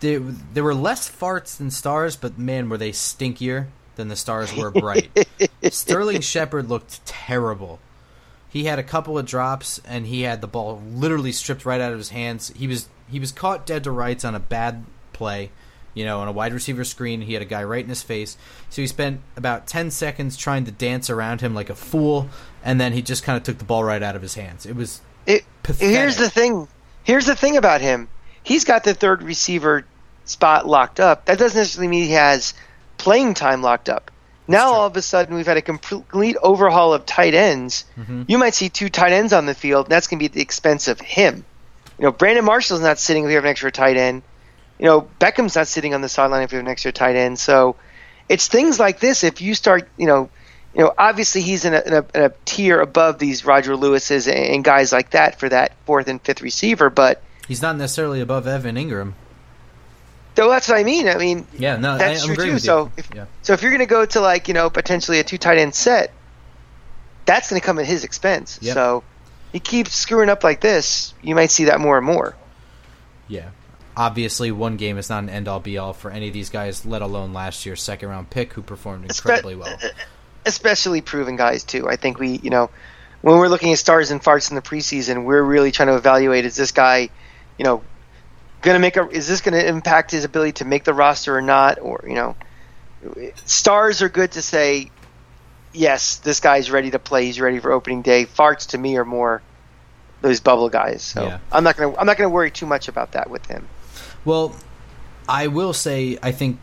they, 0.00 0.16
there 0.16 0.62
were 0.64 0.74
less 0.74 1.10
farts 1.10 1.56
than 1.56 1.70
stars, 1.70 2.16
but 2.16 2.38
man, 2.38 2.68
were 2.68 2.78
they 2.78 2.92
stinkier 2.92 3.66
than 3.96 4.08
the 4.08 4.16
stars 4.16 4.54
were 4.54 4.70
bright. 4.70 5.08
Sterling 5.70 6.20
Shepard 6.20 6.68
looked 6.68 7.04
terrible. 7.04 7.80
He 8.48 8.64
had 8.64 8.78
a 8.78 8.84
couple 8.84 9.18
of 9.18 9.26
drops, 9.26 9.80
and 9.84 10.06
he 10.06 10.22
had 10.22 10.40
the 10.40 10.46
ball 10.46 10.80
literally 10.92 11.32
stripped 11.32 11.66
right 11.66 11.80
out 11.80 11.92
of 11.92 11.98
his 11.98 12.10
hands. 12.10 12.52
He 12.56 12.66
was 12.68 12.88
he 13.08 13.18
was 13.18 13.32
caught 13.32 13.66
dead 13.66 13.84
to 13.84 13.90
rights 13.90 14.24
on 14.24 14.34
a 14.34 14.40
bad 14.40 14.84
play, 15.12 15.50
you 15.94 16.04
know, 16.04 16.20
on 16.20 16.28
a 16.28 16.32
wide 16.32 16.52
receiver 16.52 16.84
screen. 16.84 17.20
He 17.22 17.32
had 17.34 17.42
a 17.42 17.46
guy 17.46 17.64
right 17.64 17.82
in 17.82 17.88
his 17.88 18.02
face, 18.02 18.36
so 18.70 18.82
he 18.82 18.86
spent 18.86 19.20
about 19.36 19.66
ten 19.66 19.90
seconds 19.90 20.36
trying 20.36 20.64
to 20.64 20.70
dance 20.70 21.10
around 21.10 21.40
him 21.40 21.54
like 21.54 21.70
a 21.70 21.74
fool, 21.74 22.28
and 22.64 22.80
then 22.80 22.92
he 22.92 23.02
just 23.02 23.22
kind 23.22 23.36
of 23.36 23.42
took 23.42 23.58
the 23.58 23.64
ball 23.64 23.84
right 23.84 24.02
out 24.02 24.16
of 24.16 24.22
his 24.22 24.34
hands. 24.34 24.66
It 24.66 24.76
was 24.76 25.00
It, 25.26 25.44
Pathetic. 25.62 25.94
here's 25.94 26.16
the 26.16 26.30
thing. 26.30 26.68
Here's 27.04 27.26
the 27.26 27.36
thing 27.36 27.56
about 27.56 27.80
him. 27.80 28.08
He's 28.42 28.64
got 28.64 28.84
the 28.84 28.94
third 28.94 29.22
receiver 29.22 29.84
spot 30.24 30.66
locked 30.66 31.00
up. 31.00 31.24
That 31.24 31.38
doesn't 31.38 31.58
necessarily 31.58 31.88
mean 31.88 32.04
he 32.04 32.12
has 32.12 32.54
playing 32.98 33.34
time 33.34 33.62
locked 33.62 33.88
up. 33.88 34.10
Now 34.46 34.72
all 34.72 34.86
of 34.86 34.96
a 34.96 35.02
sudden 35.02 35.34
we've 35.36 35.46
had 35.46 35.58
a 35.58 35.62
complete 35.62 36.36
overhaul 36.42 36.94
of 36.94 37.04
tight 37.04 37.34
ends. 37.34 37.84
Mm-hmm. 37.98 38.22
You 38.28 38.38
might 38.38 38.54
see 38.54 38.68
two 38.70 38.88
tight 38.88 39.12
ends 39.12 39.32
on 39.34 39.44
the 39.44 39.54
field. 39.54 39.86
And 39.86 39.92
that's 39.92 40.06
going 40.06 40.18
to 40.18 40.22
be 40.22 40.26
at 40.26 40.32
the 40.32 40.40
expense 40.40 40.88
of 40.88 41.00
him. 41.00 41.44
You 41.98 42.04
know, 42.04 42.12
Brandon 42.12 42.44
Marshall's 42.44 42.80
not 42.80 42.98
sitting 42.98 43.24
we 43.24 43.34
have 43.34 43.44
an 43.44 43.50
extra 43.50 43.70
tight 43.70 43.96
end. 43.98 44.22
You 44.78 44.86
know, 44.86 45.08
Beckham's 45.18 45.56
not 45.56 45.66
sitting 45.66 45.94
on 45.94 46.00
the 46.00 46.08
sideline 46.08 46.42
if 46.42 46.52
you 46.52 46.58
have 46.58 46.66
an 46.66 46.70
extra 46.70 46.92
tight 46.92 47.16
end. 47.16 47.38
So 47.38 47.76
it's 48.28 48.46
things 48.48 48.78
like 48.78 49.00
this. 49.00 49.24
If 49.24 49.40
you 49.40 49.54
start, 49.54 49.88
you 49.96 50.06
know, 50.06 50.30
you 50.74 50.84
know, 50.84 50.94
obviously 50.96 51.42
he's 51.42 51.64
in 51.64 51.74
a, 51.74 51.80
in 51.80 51.92
a, 51.92 52.06
in 52.14 52.22
a 52.24 52.32
tier 52.44 52.80
above 52.80 53.18
these 53.18 53.44
Roger 53.44 53.76
Lewis's 53.76 54.28
and, 54.28 54.36
and 54.38 54.64
guys 54.64 54.92
like 54.92 55.10
that 55.10 55.40
for 55.40 55.48
that 55.48 55.72
fourth 55.86 56.08
and 56.08 56.20
fifth 56.22 56.42
receiver. 56.42 56.90
But 56.90 57.22
he's 57.48 57.62
not 57.62 57.76
necessarily 57.76 58.20
above 58.20 58.46
Evan 58.46 58.76
Engram. 58.76 59.14
So 60.36 60.48
that's 60.48 60.68
what 60.68 60.78
I 60.78 60.84
mean. 60.84 61.08
I 61.08 61.16
mean, 61.16 61.48
Yeah, 61.58 61.78
no, 61.78 61.98
That's 61.98 62.22
I, 62.22 62.34
true, 62.34 62.36
too. 62.36 62.58
So 62.60 62.92
if- 62.96 63.10
yeah. 63.12 63.24
so 63.42 63.54
if 63.54 63.62
you're 63.62 63.72
going 63.72 63.80
to 63.80 63.86
go 63.86 64.06
to 64.06 64.20
like 64.20 64.46
you 64.46 64.54
know 64.54 64.70
potentially 64.70 65.18
a 65.18 65.24
two 65.24 65.38
tight 65.38 65.58
end 65.58 65.74
set, 65.74 66.12
that's 67.24 67.50
going 67.50 67.60
to 67.60 67.66
come 67.66 67.80
at 67.80 67.86
his 67.86 68.04
expense. 68.04 68.60
Yep. 68.62 68.74
So 68.74 69.02
he 69.50 69.58
keeps 69.58 69.94
screwing 69.94 70.28
up 70.28 70.44
like 70.44 70.60
this, 70.60 71.14
you 71.22 71.34
might 71.34 71.50
see 71.50 71.64
that 71.64 71.80
more 71.80 71.96
and 71.96 72.06
more. 72.06 72.36
Yeah. 73.26 73.48
Obviously, 73.98 74.52
one 74.52 74.76
game 74.76 74.96
is 74.96 75.10
not 75.10 75.24
an 75.24 75.28
end 75.28 75.48
all 75.48 75.58
be 75.58 75.76
all 75.76 75.92
for 75.92 76.08
any 76.12 76.28
of 76.28 76.32
these 76.32 76.50
guys, 76.50 76.86
let 76.86 77.02
alone 77.02 77.32
last 77.32 77.66
year's 77.66 77.82
second 77.82 78.08
round 78.08 78.30
pick 78.30 78.52
who 78.52 78.62
performed 78.62 79.04
incredibly 79.04 79.56
well. 79.56 79.76
especially 80.46 81.00
proven 81.00 81.34
guys 81.34 81.64
too. 81.64 81.88
I 81.88 81.96
think 81.96 82.20
we, 82.20 82.36
you 82.38 82.50
know, 82.50 82.70
when 83.22 83.38
we're 83.38 83.48
looking 83.48 83.72
at 83.72 83.78
stars 83.78 84.12
and 84.12 84.22
farts 84.22 84.50
in 84.50 84.54
the 84.54 84.62
preseason, 84.62 85.24
we're 85.24 85.42
really 85.42 85.72
trying 85.72 85.88
to 85.88 85.96
evaluate: 85.96 86.44
is 86.44 86.54
this 86.54 86.70
guy, 86.70 87.10
you 87.58 87.64
know, 87.64 87.82
going 88.62 88.76
to 88.76 88.78
make 88.78 88.96
a? 88.96 89.08
Is 89.08 89.26
this 89.26 89.40
going 89.40 89.60
to 89.60 89.66
impact 89.66 90.12
his 90.12 90.22
ability 90.22 90.52
to 90.52 90.64
make 90.64 90.84
the 90.84 90.94
roster 90.94 91.36
or 91.36 91.42
not? 91.42 91.80
Or 91.80 92.04
you 92.06 92.14
know, 92.14 92.36
stars 93.46 94.00
are 94.00 94.08
good 94.08 94.30
to 94.32 94.42
say, 94.42 94.92
yes, 95.72 96.18
this 96.18 96.38
guy's 96.38 96.70
ready 96.70 96.92
to 96.92 97.00
play. 97.00 97.26
He's 97.26 97.40
ready 97.40 97.58
for 97.58 97.72
opening 97.72 98.02
day. 98.02 98.26
Farts 98.26 98.68
to 98.68 98.78
me 98.78 98.96
are 98.96 99.04
more 99.04 99.42
those 100.20 100.40
bubble 100.40 100.68
guys. 100.68 101.02
So 101.02 101.24
Yeah. 101.24 101.38
I'm 101.50 101.64
not 101.64 101.76
gonna 101.76 101.96
I'm 101.96 102.06
not 102.06 102.16
gonna 102.16 102.30
worry 102.30 102.50
too 102.50 102.66
much 102.66 102.88
about 102.88 103.12
that 103.12 103.30
with 103.30 103.46
him. 103.46 103.66
Well, 104.28 104.54
I 105.26 105.46
will 105.46 105.72
say, 105.72 106.18
I 106.22 106.32
think 106.32 106.60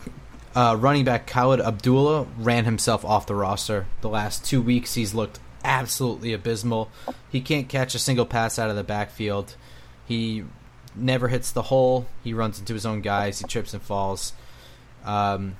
uh, 0.55 0.77
running 0.79 1.03
back 1.03 1.25
Khalid 1.25 1.59
Abdullah 1.59 2.27
ran 2.37 2.63
himself 2.63 3.03
off 3.03 3.25
the 3.25 3.33
roster. 3.33 3.87
The 4.01 4.07
last 4.07 4.45
two 4.45 4.61
weeks, 4.61 4.93
he's 4.93 5.15
looked 5.15 5.39
absolutely 5.63 6.31
abysmal. 6.31 6.91
He 7.31 7.41
can't 7.41 7.67
catch 7.67 7.95
a 7.95 7.99
single 7.99 8.27
pass 8.27 8.59
out 8.59 8.69
of 8.69 8.75
the 8.75 8.83
backfield. 8.83 9.55
He 10.05 10.43
never 10.95 11.27
hits 11.27 11.49
the 11.51 11.63
hole. 11.63 12.05
He 12.23 12.35
runs 12.35 12.59
into 12.59 12.73
his 12.73 12.85
own 12.85 13.01
guys. 13.01 13.39
He 13.39 13.47
trips 13.47 13.73
and 13.73 13.81
falls. 13.81 14.33
Um, 15.03 15.55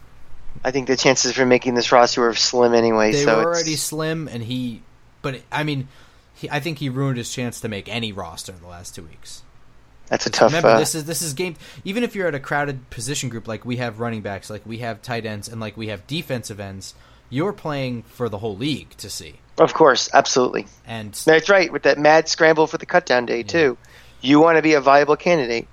I 0.64 0.70
think 0.70 0.86
the 0.86 0.98
chances 0.98 1.34
for 1.34 1.44
making 1.48 1.74
this 1.74 1.92
roster 1.92 2.22
were 2.22 2.36
slim 2.36 2.76
anyway. 2.76 3.14
they 3.14 3.24
so 3.24 3.34
were 3.38 3.42
it's- 3.42 3.56
already 3.56 3.76
slim, 3.78 4.28
and 4.28 4.44
he. 4.44 4.84
But 5.24 5.42
I 5.52 5.64
mean, 5.64 5.88
he, 6.36 6.52
I 6.52 6.60
think 6.60 6.78
he 6.78 6.88
ruined 6.88 7.18
his 7.18 7.32
chance 7.32 7.60
to 7.62 7.68
make 7.68 7.90
any 7.90 8.12
roster 8.12 8.52
in 8.52 8.62
the 8.62 8.68
last 8.68 8.94
two 8.94 9.02
weeks. 9.06 9.42
That's 10.08 10.26
a 10.26 10.30
tough. 10.30 10.52
Remember, 10.52 10.70
uh, 10.70 10.80
this 10.80 10.96
is 10.96 11.06
this 11.06 11.22
is 11.22 11.34
game. 11.34 11.56
Even 11.84 12.04
if 12.04 12.16
you're 12.16 12.28
at 12.28 12.36
a 12.36 12.40
crowded 12.40 12.90
position 12.90 13.30
group, 13.30 13.48
like 13.48 13.66
we 13.66 13.78
have 13.78 14.00
running 14.00 14.22
backs, 14.22 14.50
like 14.50 14.66
we 14.66 14.80
have 14.80 15.02
tight 15.02 15.26
ends, 15.26 15.48
and 15.48 15.60
like 15.60 15.76
we 15.76 15.88
have 15.88 16.06
defensive 16.08 16.60
ends, 16.60 16.94
you're 17.30 17.54
playing 17.54 18.04
for 18.04 18.30
the 18.30 18.38
whole 18.40 18.56
league 18.56 18.90
to 18.98 19.10
see. 19.10 19.36
of 19.58 19.74
course, 19.74 20.10
absolutely. 20.14 20.68
And 20.86 21.14
That's 21.14 21.50
right. 21.50 21.72
With 21.72 21.84
that 21.84 21.98
mad 21.98 22.30
scramble 22.30 22.68
for 22.68 22.78
the 22.78 22.86
cutdown 22.86 23.26
day 23.26 23.44
too, 23.44 23.78
you 24.22 24.40
want 24.40 24.58
to 24.58 24.62
be 24.62 24.74
a 24.74 24.82
viable 24.82 25.16
candidate. 25.16 25.68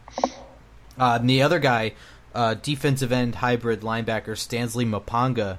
uh, 0.99 1.19
and 1.21 1.29
the 1.29 1.43
other 1.43 1.59
guy, 1.59 1.93
uh, 2.35 2.55
defensive 2.55 3.13
end 3.13 3.37
hybrid 3.37 3.81
linebacker 3.81 4.37
Stanley 4.37 4.87
Mapanga, 4.87 5.59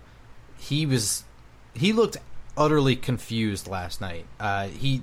he 0.57 0.85
was 0.85 1.23
he 1.73 1.93
looked 1.93 2.17
utterly 2.57 2.95
confused 2.95 3.67
last 3.67 4.01
night. 4.01 4.25
Uh, 4.39 4.67
he 4.67 5.01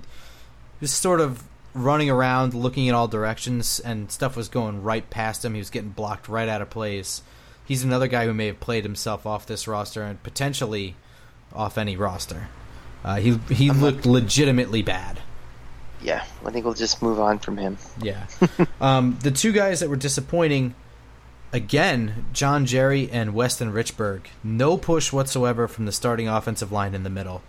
was 0.81 0.93
sort 0.93 1.21
of 1.21 1.45
running 1.75 2.11
around, 2.11 2.55
looking 2.55 2.87
in 2.87 2.95
all 2.95 3.09
directions, 3.09 3.81
and 3.81 4.11
stuff 4.11 4.37
was 4.37 4.49
going 4.49 4.83
right 4.83 5.09
past 5.11 5.45
him. 5.45 5.55
He 5.55 5.61
was 5.61 5.71
getting 5.71 5.91
blocked 5.91 6.29
right 6.29 6.49
out 6.49 6.63
of 6.63 6.71
plays. 6.71 7.23
He's 7.65 7.85
another 7.85 8.09
guy 8.09 8.27
who 8.27 8.35
may 8.35 8.47
have 8.47 8.61
played 8.61 8.85
himself 8.85 9.27
off 9.27 9.47
this 9.47 9.69
roster 9.69 10.03
and 10.03 10.23
potentially 10.23 10.97
off 11.55 11.79
any 11.79 11.97
roster. 11.97 12.49
Uh, 13.05 13.17
he 13.17 13.39
he 13.49 13.71
looked 13.71 14.05
legitimately 14.07 14.83
bad. 14.83 15.21
Yeah, 16.03 16.25
I 16.45 16.51
think 16.51 16.65
we'll 16.65 16.75
just 16.75 17.03
move 17.03 17.21
on 17.21 17.39
from 17.39 17.57
him. 17.57 17.77
Yeah. 18.01 18.27
um, 18.81 19.19
the 19.23 19.31
two 19.31 19.53
guys 19.53 19.81
that 19.81 19.91
were 19.91 19.97
disappointing, 19.97 20.75
again, 21.53 22.27
John 22.33 22.65
Jerry 22.67 23.11
and 23.11 23.35
Weston 23.35 23.73
Richburg. 23.73 24.23
No 24.43 24.77
push 24.77 25.13
whatsoever 25.13 25.69
from 25.69 25.85
the 25.85 25.93
starting 25.93 26.27
offensive 26.27 26.73
line 26.73 26.95
in 26.95 27.03
the 27.03 27.11
middle. 27.11 27.43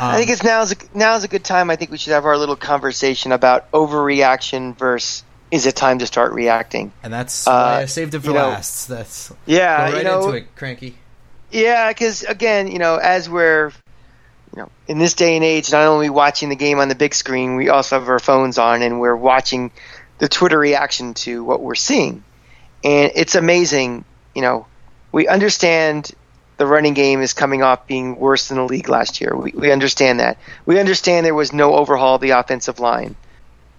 I 0.00 0.16
think 0.16 0.30
it's 0.30 0.42
now's 0.44 0.72
a, 0.72 0.76
now's 0.94 1.24
a 1.24 1.28
good 1.28 1.44
time. 1.44 1.70
I 1.70 1.76
think 1.76 1.90
we 1.90 1.98
should 1.98 2.12
have 2.12 2.24
our 2.24 2.36
little 2.36 2.56
conversation 2.56 3.32
about 3.32 3.70
overreaction 3.72 4.76
versus 4.76 5.24
is 5.50 5.66
it 5.66 5.74
time 5.74 5.98
to 6.00 6.06
start 6.06 6.32
reacting? 6.32 6.92
and 7.02 7.12
that's 7.12 7.46
uh, 7.46 7.52
I 7.52 7.84
saved 7.86 8.14
it 8.14 8.20
for 8.20 8.28
you 8.28 8.34
know, 8.34 8.48
last. 8.48 8.88
That's 8.88 9.32
Yeah, 9.46 9.82
right 9.82 9.96
you 9.98 10.04
know, 10.04 10.24
into 10.26 10.36
it, 10.38 10.54
cranky. 10.56 10.96
Yeah, 11.50 11.88
because 11.88 12.22
again, 12.24 12.70
you 12.70 12.78
know, 12.78 12.96
as 12.96 13.28
we're, 13.30 13.68
you 14.54 14.62
know, 14.62 14.70
in 14.86 14.98
this 14.98 15.14
day 15.14 15.36
and 15.36 15.44
age, 15.44 15.72
not 15.72 15.86
only 15.86 16.10
watching 16.10 16.50
the 16.50 16.56
game 16.56 16.78
on 16.78 16.88
the 16.88 16.94
big 16.94 17.14
screen, 17.14 17.56
we 17.56 17.70
also 17.70 17.98
have 17.98 18.08
our 18.08 18.18
phones 18.18 18.58
on 18.58 18.82
and 18.82 19.00
we're 19.00 19.16
watching 19.16 19.70
the 20.18 20.28
Twitter 20.28 20.58
reaction 20.58 21.14
to 21.14 21.42
what 21.42 21.60
we're 21.62 21.74
seeing, 21.74 22.22
and 22.84 23.12
it's 23.14 23.34
amazing. 23.34 24.04
You 24.34 24.42
know, 24.42 24.66
we 25.12 25.26
understand 25.26 26.10
the 26.58 26.66
running 26.66 26.94
game 26.94 27.22
is 27.22 27.32
coming 27.32 27.62
off 27.62 27.86
being 27.86 28.18
worse 28.18 28.48
than 28.48 28.58
the 28.58 28.64
league 28.64 28.88
last 28.88 29.20
year. 29.20 29.34
We, 29.34 29.52
we 29.52 29.72
understand 29.72 30.20
that. 30.20 30.38
We 30.66 30.78
understand 30.78 31.24
there 31.24 31.34
was 31.34 31.52
no 31.52 31.74
overhaul 31.74 32.16
of 32.16 32.20
the 32.20 32.30
offensive 32.30 32.80
line. 32.80 33.16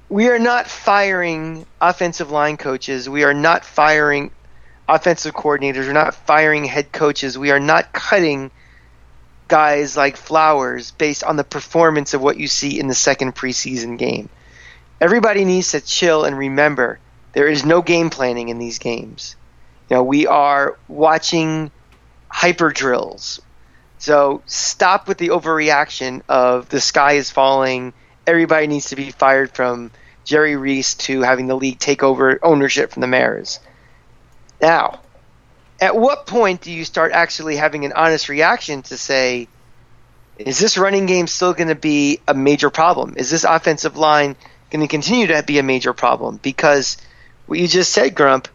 We 0.08 0.30
are 0.30 0.40
not 0.40 0.68
firing 0.68 1.66
offensive 1.80 2.32
line 2.32 2.58
coaches. 2.58 3.08
We 3.08 3.26
are 3.26 3.34
not 3.34 3.64
firing 3.64 4.32
offensive 4.88 5.36
coordinators. 5.36 5.86
We're 5.86 5.94
not 5.94 6.16
firing 6.16 6.64
head 6.64 6.92
coaches. 6.92 7.38
We 7.38 7.52
are 7.52 7.60
not 7.60 7.94
cutting 7.94 8.50
guys 9.50 9.98
like 9.98 10.16
Flowers 10.16 10.92
based 10.92 11.24
on 11.24 11.36
the 11.36 11.44
performance 11.44 12.14
of 12.14 12.22
what 12.22 12.38
you 12.38 12.48
see 12.48 12.80
in 12.80 12.88
the 12.88 12.96
second 12.96 13.36
preseason 13.36 13.98
game. 13.98 14.30
Everybody 15.02 15.44
needs 15.44 15.72
to 15.72 15.82
chill 15.82 16.24
and 16.24 16.38
remember 16.38 17.00
there 17.34 17.48
is 17.48 17.66
no 17.66 17.82
game 17.82 18.10
planning 18.10 18.50
in 18.50 18.58
these 18.58 18.80
games. 18.80 19.36
You 19.90 19.98
know, 19.98 20.04
we 20.04 20.28
are 20.28 20.78
watching 20.88 21.72
hyper 22.30 22.70
drills. 22.70 23.42
So 23.98 24.42
stop 24.46 25.08
with 25.08 25.18
the 25.18 25.30
overreaction 25.30 26.22
of 26.30 26.70
the 26.70 26.80
sky 26.80 27.14
is 27.14 27.30
falling. 27.32 27.94
Everybody 28.26 28.68
needs 28.68 28.90
to 28.90 28.96
be 28.96 29.12
fired 29.12 29.52
from 29.52 29.92
Jerry 30.24 30.56
Reese 30.56 30.94
to 30.96 31.22
having 31.22 31.48
the 31.48 31.56
league 31.56 31.80
take 31.80 32.04
over 32.04 32.40
ownership 32.42 32.92
from 32.92 33.02
the 33.02 33.08
mayors. 33.08 33.60
Now, 34.62 35.00
at 35.82 35.96
what 35.96 36.28
point 36.28 36.62
do 36.62 36.72
you 36.72 36.86
start 36.86 37.12
actually 37.12 37.56
having 37.56 37.86
an 37.86 37.94
honest 37.94 38.30
reaction 38.30 38.84
to 38.84 38.98
say, 38.98 39.48
is 40.38 40.60
this 40.60 40.78
running 40.78 41.06
game 41.06 41.28
still 41.28 41.54
going 41.54 41.68
to 41.68 41.76
be 41.76 42.20
a 42.28 42.34
major 42.34 42.70
problem? 42.70 43.16
Is 43.18 43.30
this 43.30 43.44
offensive 43.44 43.98
line 43.98 44.36
going 44.70 44.82
to 44.82 44.88
continue 44.88 45.28
to 45.28 45.44
be 45.44 45.60
a 45.60 45.64
major 45.64 45.94
problem? 45.94 46.40
Because 46.42 46.98
what 47.48 47.60
you 47.60 47.68
just 47.68 47.92
said, 47.92 48.16
Grump, 48.16 48.48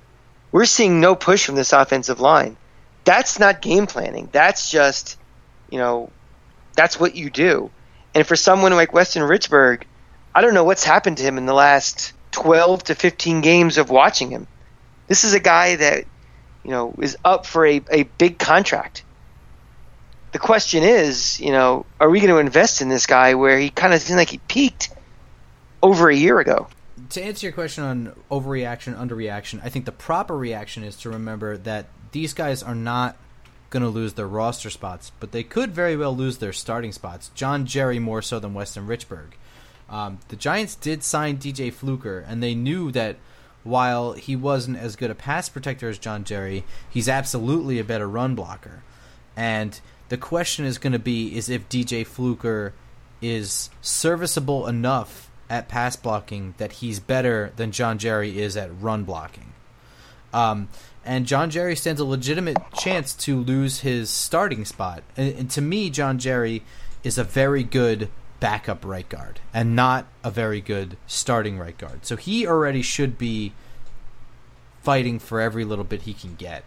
we're 0.52 0.64
seeing 0.64 1.00
no 1.00 1.14
push 1.14 1.44
from 1.44 1.56
this 1.56 1.72
offensive 1.72 2.20
line. 2.20 2.56
That's 3.04 3.38
not 3.38 3.60
game 3.60 3.86
planning. 3.86 4.28
That's 4.32 4.70
just, 4.70 5.18
you 5.70 5.78
know, 5.78 6.10
that's 6.74 6.98
what 6.98 7.14
you 7.14 7.30
do. 7.30 7.70
And 8.14 8.26
for 8.26 8.36
someone 8.36 8.72
like 8.72 8.92
Weston 8.92 9.22
Richburg, 9.22 9.82
I 10.34 10.40
don't 10.40 10.54
know 10.54 10.64
what's 10.64 10.84
happened 10.84 11.18
to 11.18 11.22
him 11.22 11.38
in 11.38 11.46
the 11.46 11.54
last 11.54 12.12
12 12.32 12.84
to 12.84 12.94
15 12.94 13.40
games 13.40 13.78
of 13.78 13.90
watching 13.90 14.30
him. 14.30 14.46
This 15.06 15.24
is 15.24 15.34
a 15.34 15.40
guy 15.40 15.76
that, 15.76 16.04
you 16.64 16.70
know, 16.70 16.94
is 16.98 17.16
up 17.24 17.46
for 17.46 17.66
a, 17.66 17.80
a 17.90 18.04
big 18.04 18.38
contract. 18.38 19.04
The 20.32 20.38
question 20.38 20.82
is, 20.82 21.38
you 21.38 21.52
know, 21.52 21.86
are 22.00 22.10
we 22.10 22.18
going 22.20 22.30
to 22.30 22.38
invest 22.38 22.82
in 22.82 22.88
this 22.88 23.06
guy 23.06 23.34
where 23.34 23.58
he 23.58 23.70
kind 23.70 23.94
of 23.94 24.00
seemed 24.00 24.18
like 24.18 24.30
he 24.30 24.38
peaked 24.38 24.90
over 25.82 26.08
a 26.08 26.16
year 26.16 26.40
ago? 26.40 26.66
To 27.10 27.22
answer 27.22 27.46
your 27.46 27.52
question 27.52 27.84
on 27.84 28.16
overreaction, 28.30 28.96
underreaction, 28.98 29.60
I 29.62 29.68
think 29.68 29.84
the 29.84 29.92
proper 29.92 30.36
reaction 30.36 30.82
is 30.82 30.96
to 30.98 31.10
remember 31.10 31.56
that 31.58 31.86
these 32.14 32.32
guys 32.32 32.62
are 32.62 32.76
not 32.76 33.16
going 33.70 33.82
to 33.82 33.88
lose 33.88 34.14
their 34.14 34.28
roster 34.28 34.70
spots, 34.70 35.10
but 35.18 35.32
they 35.32 35.42
could 35.42 35.72
very 35.72 35.96
well 35.96 36.14
lose 36.14 36.38
their 36.38 36.52
starting 36.52 36.92
spots. 36.92 37.32
John 37.34 37.66
Jerry 37.66 37.98
more 37.98 38.22
so 38.22 38.38
than 38.38 38.54
Weston 38.54 38.86
Richburg. 38.86 39.32
Um, 39.90 40.20
the 40.28 40.36
Giants 40.36 40.76
did 40.76 41.02
sign 41.02 41.38
DJ 41.38 41.72
Fluker, 41.72 42.20
and 42.20 42.40
they 42.40 42.54
knew 42.54 42.92
that 42.92 43.16
while 43.64 44.12
he 44.12 44.36
wasn't 44.36 44.78
as 44.78 44.94
good 44.94 45.10
a 45.10 45.14
pass 45.14 45.48
protector 45.48 45.88
as 45.88 45.98
John 45.98 46.22
Jerry, 46.22 46.62
he's 46.88 47.08
absolutely 47.08 47.80
a 47.80 47.84
better 47.84 48.08
run 48.08 48.36
blocker. 48.36 48.84
And 49.36 49.80
the 50.08 50.16
question 50.16 50.64
is 50.64 50.78
going 50.78 50.92
to 50.92 51.00
be 51.00 51.36
is 51.36 51.48
if 51.48 51.68
DJ 51.68 52.06
Fluker 52.06 52.74
is 53.20 53.70
serviceable 53.82 54.68
enough 54.68 55.32
at 55.50 55.66
pass 55.66 55.96
blocking 55.96 56.54
that 56.58 56.72
he's 56.72 57.00
better 57.00 57.52
than 57.56 57.72
John 57.72 57.98
Jerry 57.98 58.38
is 58.38 58.56
at 58.56 58.70
run 58.80 59.02
blocking. 59.02 59.53
Um, 60.34 60.68
and 61.04 61.26
John 61.26 61.50
Jerry 61.50 61.76
stands 61.76 62.00
a 62.00 62.04
legitimate 62.04 62.56
chance 62.76 63.14
to 63.14 63.40
lose 63.40 63.80
his 63.80 64.10
starting 64.10 64.64
spot. 64.64 65.02
And, 65.16 65.34
and 65.34 65.50
to 65.52 65.60
me, 65.60 65.90
John 65.90 66.18
Jerry 66.18 66.62
is 67.02 67.18
a 67.18 67.24
very 67.24 67.62
good 67.62 68.08
backup 68.40 68.84
right 68.84 69.08
guard 69.08 69.40
and 69.52 69.76
not 69.76 70.06
a 70.22 70.30
very 70.30 70.60
good 70.60 70.96
starting 71.06 71.58
right 71.58 71.76
guard. 71.78 72.04
So 72.04 72.16
he 72.16 72.46
already 72.46 72.82
should 72.82 73.16
be 73.16 73.52
fighting 74.82 75.18
for 75.18 75.40
every 75.40 75.64
little 75.64 75.84
bit 75.84 76.02
he 76.02 76.12
can 76.12 76.34
get. 76.34 76.64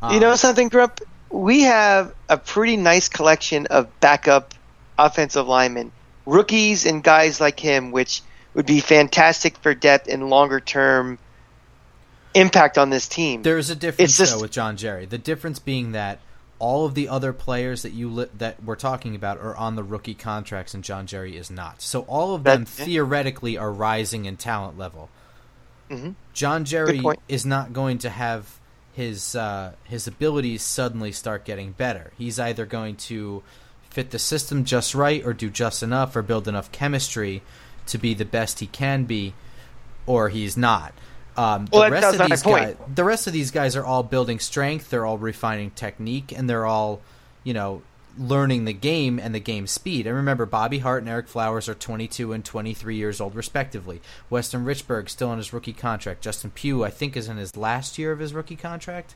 Um, 0.00 0.14
You 0.14 0.20
know 0.20 0.34
something, 0.36 0.68
Grump? 0.68 1.00
We 1.30 1.62
have 1.62 2.14
a 2.28 2.38
pretty 2.38 2.76
nice 2.76 3.08
collection 3.08 3.66
of 3.66 4.00
backup 4.00 4.54
offensive 4.98 5.46
linemen, 5.46 5.92
rookies 6.26 6.86
and 6.86 7.02
guys 7.02 7.40
like 7.40 7.58
him, 7.58 7.92
which 7.92 8.22
would 8.54 8.66
be 8.66 8.80
fantastic 8.80 9.56
for 9.58 9.74
depth 9.74 10.08
and 10.08 10.28
longer 10.28 10.60
term 10.60 11.18
impact 12.34 12.78
on 12.78 12.90
this 12.90 13.08
team. 13.08 13.42
There's 13.42 13.70
a 13.70 13.74
difference 13.76 14.16
just- 14.16 14.32
though 14.34 14.40
with 14.42 14.52
John 14.52 14.76
Jerry. 14.76 15.06
The 15.06 15.18
difference 15.18 15.58
being 15.58 15.92
that 15.92 16.20
all 16.58 16.84
of 16.84 16.94
the 16.94 17.08
other 17.08 17.32
players 17.32 17.82
that 17.82 17.92
you 17.92 18.10
li- 18.10 18.26
that 18.36 18.62
we're 18.62 18.76
talking 18.76 19.14
about 19.14 19.38
are 19.38 19.56
on 19.56 19.76
the 19.76 19.82
rookie 19.82 20.14
contracts, 20.14 20.74
and 20.74 20.84
John 20.84 21.06
Jerry 21.06 21.36
is 21.36 21.50
not. 21.50 21.80
So 21.80 22.02
all 22.02 22.34
of 22.34 22.44
them 22.44 22.64
theoretically 22.66 23.56
are 23.56 23.72
rising 23.72 24.26
in 24.26 24.36
talent 24.36 24.76
level. 24.78 25.08
Mhm. 25.90 26.14
John 26.34 26.64
Jerry 26.64 27.02
is 27.28 27.44
not 27.46 27.72
going 27.72 27.98
to 27.98 28.10
have 28.10 28.58
his 28.92 29.34
uh, 29.34 29.72
his 29.84 30.06
abilities 30.06 30.62
suddenly 30.62 31.12
start 31.12 31.44
getting 31.44 31.72
better. 31.72 32.12
He's 32.18 32.38
either 32.38 32.66
going 32.66 32.96
to 32.96 33.42
fit 33.88 34.10
the 34.10 34.18
system 34.18 34.64
just 34.64 34.94
right, 34.94 35.24
or 35.24 35.32
do 35.32 35.48
just 35.50 35.82
enough, 35.82 36.14
or 36.14 36.22
build 36.22 36.46
enough 36.46 36.70
chemistry 36.70 37.42
to 37.86 37.98
be 37.98 38.12
the 38.14 38.24
best 38.26 38.60
he 38.60 38.66
can 38.66 39.04
be, 39.04 39.32
or 40.06 40.28
he's 40.28 40.56
not. 40.56 40.92
Um, 41.36 41.68
Well, 41.72 41.84
the 41.84 41.90
rest 41.92 42.20
of 42.20 42.28
these 42.28 42.42
guys, 42.42 42.76
the 42.94 43.04
rest 43.04 43.26
of 43.26 43.32
these 43.32 43.50
guys 43.50 43.76
are 43.76 43.84
all 43.84 44.02
building 44.02 44.38
strength. 44.38 44.90
They're 44.90 45.06
all 45.06 45.18
refining 45.18 45.70
technique, 45.70 46.32
and 46.36 46.48
they're 46.50 46.66
all, 46.66 47.00
you 47.44 47.54
know, 47.54 47.82
learning 48.18 48.64
the 48.64 48.72
game 48.72 49.18
and 49.18 49.34
the 49.34 49.40
game 49.40 49.66
speed. 49.66 50.06
And 50.06 50.16
remember, 50.16 50.44
Bobby 50.44 50.80
Hart 50.80 51.02
and 51.02 51.10
Ereck 51.10 51.28
Flowers 51.28 51.68
are 51.68 51.74
22 51.74 52.32
and 52.32 52.44
23 52.44 52.96
years 52.96 53.20
old, 53.20 53.34
respectively. 53.34 54.00
Weston 54.28 54.64
Richburg 54.64 55.08
still 55.08 55.28
on 55.30 55.38
his 55.38 55.52
rookie 55.52 55.72
contract. 55.72 56.20
Justin 56.20 56.50
Pugh, 56.50 56.84
I 56.84 56.90
think, 56.90 57.16
is 57.16 57.28
in 57.28 57.36
his 57.36 57.56
last 57.56 57.98
year 57.98 58.12
of 58.12 58.18
his 58.18 58.34
rookie 58.34 58.56
contract. 58.56 59.14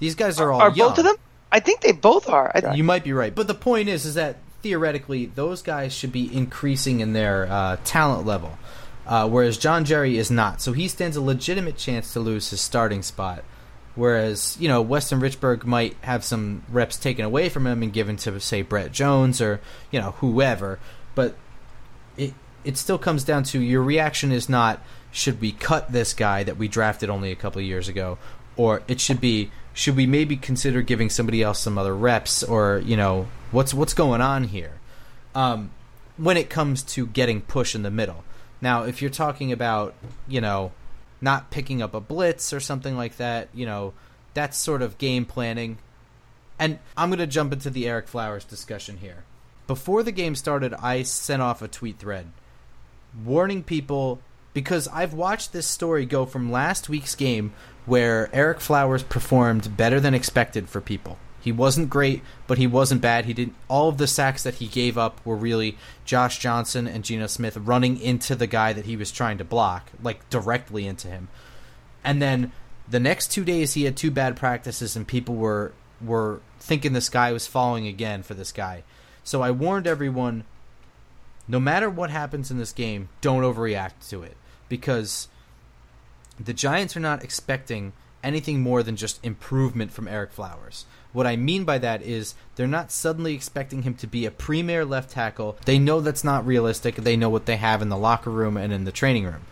These 0.00 0.14
guys 0.16 0.40
are 0.40 0.52
all 0.52 0.60
Are 0.60 0.70
young. 0.70 0.90
both 0.90 0.98
of 0.98 1.04
them? 1.04 1.16
I 1.52 1.60
think 1.60 1.80
they 1.80 1.92
both 1.92 2.28
are. 2.28 2.50
I, 2.54 2.74
You 2.74 2.82
might 2.84 3.04
be 3.04 3.12
right, 3.12 3.32
but 3.34 3.46
the 3.46 3.54
point 3.54 3.88
is, 3.88 4.04
is 4.04 4.14
that 4.16 4.36
theoretically, 4.62 5.26
those 5.26 5.62
guys 5.62 5.92
should 5.94 6.10
be 6.10 6.34
increasing 6.34 7.00
in 7.00 7.12
their 7.12 7.46
uh, 7.46 7.76
talent 7.84 8.26
level, 8.26 8.58
uh, 9.06 9.28
whereas 9.28 9.58
John 9.58 9.84
Jerry 9.84 10.18
is 10.18 10.30
not. 10.30 10.60
So 10.60 10.72
he 10.72 10.88
stands 10.88 11.16
a 11.16 11.20
legitimate 11.20 11.76
chance 11.76 12.12
to 12.12 12.20
lose 12.20 12.50
his 12.50 12.60
starting 12.60 13.02
spot. 13.02 13.44
Whereas 13.94 14.56
you 14.58 14.68
know 14.68 14.82
Weston 14.82 15.20
Richburg 15.20 15.64
might 15.64 15.96
have 16.00 16.24
some 16.24 16.64
reps 16.68 16.96
taken 16.96 17.24
away 17.24 17.48
from 17.48 17.66
him 17.66 17.82
and 17.82 17.92
given 17.92 18.16
to 18.18 18.40
say 18.40 18.62
Brett 18.62 18.90
Jones 18.90 19.40
or 19.40 19.60
you 19.92 20.00
know 20.00 20.12
whoever, 20.18 20.80
but 21.14 21.36
it 22.16 22.34
it 22.64 22.76
still 22.76 22.98
comes 22.98 23.22
down 23.22 23.44
to 23.44 23.60
your 23.60 23.82
reaction 23.82 24.32
is 24.32 24.48
not 24.48 24.80
should 25.12 25.40
we 25.40 25.52
cut 25.52 25.92
this 25.92 26.12
guy 26.12 26.42
that 26.42 26.56
we 26.56 26.66
drafted 26.66 27.08
only 27.08 27.30
a 27.30 27.36
couple 27.36 27.62
years 27.62 27.88
ago, 27.88 28.18
or 28.56 28.82
it 28.88 29.00
should 29.00 29.20
be 29.20 29.52
should 29.72 29.96
we 29.96 30.06
maybe 30.06 30.36
consider 30.36 30.82
giving 30.82 31.08
somebody 31.08 31.40
else 31.40 31.60
some 31.60 31.78
other 31.78 31.94
reps, 31.94 32.42
or 32.42 32.82
you 32.84 32.96
know 32.96 33.28
what's 33.52 33.72
what's 33.72 33.94
going 33.94 34.20
on 34.20 34.44
here, 34.44 34.72
um, 35.36 35.70
when 36.16 36.36
it 36.36 36.50
comes 36.50 36.82
to 36.82 37.06
getting 37.06 37.40
push 37.42 37.76
in 37.76 37.82
the 37.82 37.92
middle. 37.92 38.24
Now, 38.64 38.84
if 38.84 39.02
you're 39.02 39.10
talking 39.10 39.52
about 39.52 39.94
you 40.26 40.40
know 40.40 40.72
not 41.20 41.50
picking 41.50 41.82
up 41.82 41.92
a 41.92 42.00
blitz 42.00 42.50
or 42.50 42.60
something 42.60 42.96
like 42.96 43.18
that, 43.18 43.48
you 43.52 43.66
know 43.66 43.92
that's 44.32 44.56
sort 44.56 44.80
of 44.80 44.96
game 44.96 45.26
planning. 45.26 45.76
And 46.58 46.78
I'm 46.96 47.10
going 47.10 47.18
to 47.18 47.26
jump 47.26 47.52
into 47.52 47.68
the 47.68 47.84
Ereck 47.84 48.06
Flowers 48.06 48.44
discussion 48.44 48.96
here. 48.96 49.24
Before 49.66 50.02
the 50.02 50.12
game 50.12 50.34
started, 50.34 50.72
I 50.74 51.02
sent 51.02 51.42
off 51.42 51.60
a 51.60 51.68
tweet 51.68 51.98
thread 51.98 52.32
warning 53.22 53.62
people 53.62 54.20
because 54.54 54.88
I've 54.88 55.12
watched 55.12 55.52
this 55.52 55.66
story 55.66 56.06
go 56.06 56.24
from 56.24 56.50
last 56.50 56.88
week's 56.88 57.14
game 57.14 57.52
where 57.84 58.28
Ereck 58.32 58.60
Flowers 58.60 59.02
performed 59.02 59.76
better 59.76 60.00
than 60.00 60.14
expected 60.14 60.70
for 60.70 60.80
people. 60.80 61.18
He 61.44 61.52
wasn't 61.52 61.90
great, 61.90 62.22
but 62.46 62.56
he 62.56 62.66
wasn't 62.66 63.02
bad. 63.02 63.26
He 63.26 63.34
didn't 63.34 63.54
all 63.68 63.90
of 63.90 63.98
the 63.98 64.06
sacks 64.06 64.42
that 64.44 64.54
he 64.54 64.66
gave 64.66 64.96
up 64.96 65.20
were 65.26 65.36
really 65.36 65.76
Josh 66.06 66.38
Johnson 66.38 66.88
and 66.88 67.04
Geno 67.04 67.26
Smith 67.26 67.58
running 67.58 68.00
into 68.00 68.34
the 68.34 68.46
guy 68.46 68.72
that 68.72 68.86
he 68.86 68.96
was 68.96 69.12
trying 69.12 69.36
to 69.36 69.44
block, 69.44 69.90
like 70.02 70.30
directly 70.30 70.86
into 70.86 71.08
him. 71.08 71.28
And 72.02 72.22
then 72.22 72.50
the 72.88 72.98
next 72.98 73.30
2 73.30 73.44
days 73.44 73.74
he 73.74 73.84
had 73.84 73.94
two 73.94 74.10
bad 74.10 74.36
practices 74.36 74.96
and 74.96 75.06
people 75.06 75.34
were 75.34 75.72
were 76.00 76.40
thinking 76.58 76.94
this 76.94 77.10
guy 77.10 77.30
was 77.30 77.46
falling 77.46 77.86
again 77.86 78.22
for 78.22 78.32
this 78.32 78.50
guy. 78.50 78.82
So 79.22 79.42
I 79.42 79.50
warned 79.50 79.86
everyone 79.86 80.44
no 81.46 81.60
matter 81.60 81.90
what 81.90 82.08
happens 82.08 82.50
in 82.50 82.56
this 82.56 82.72
game, 82.72 83.10
don't 83.20 83.42
overreact 83.42 84.08
to 84.08 84.22
it 84.22 84.38
because 84.70 85.28
the 86.40 86.54
Giants 86.54 86.96
are 86.96 87.00
not 87.00 87.22
expecting 87.22 87.92
anything 88.22 88.60
more 88.60 88.82
than 88.82 88.96
just 88.96 89.22
improvement 89.22 89.92
from 89.92 90.06
Ereck 90.06 90.30
Flowers. 90.30 90.86
What 91.14 91.26
I 91.28 91.36
mean 91.36 91.64
by 91.64 91.78
that 91.78 92.02
is 92.02 92.34
they're 92.56 92.66
not 92.66 92.90
suddenly 92.90 93.34
expecting 93.34 93.82
him 93.82 93.94
to 93.94 94.06
be 94.06 94.26
a 94.26 94.32
premier 94.32 94.84
left 94.84 95.10
tackle. 95.12 95.56
They 95.64 95.78
know 95.78 96.00
that's 96.00 96.24
not 96.24 96.44
realistic. 96.44 96.96
They 96.96 97.16
know 97.16 97.30
what 97.30 97.46
they 97.46 97.56
have 97.56 97.80
in 97.80 97.88
the 97.88 97.96
locker 97.96 98.30
room 98.30 98.56
and 98.56 98.72
in 98.72 98.84
the 98.84 98.92
training 98.92 99.24
room. 99.24 99.42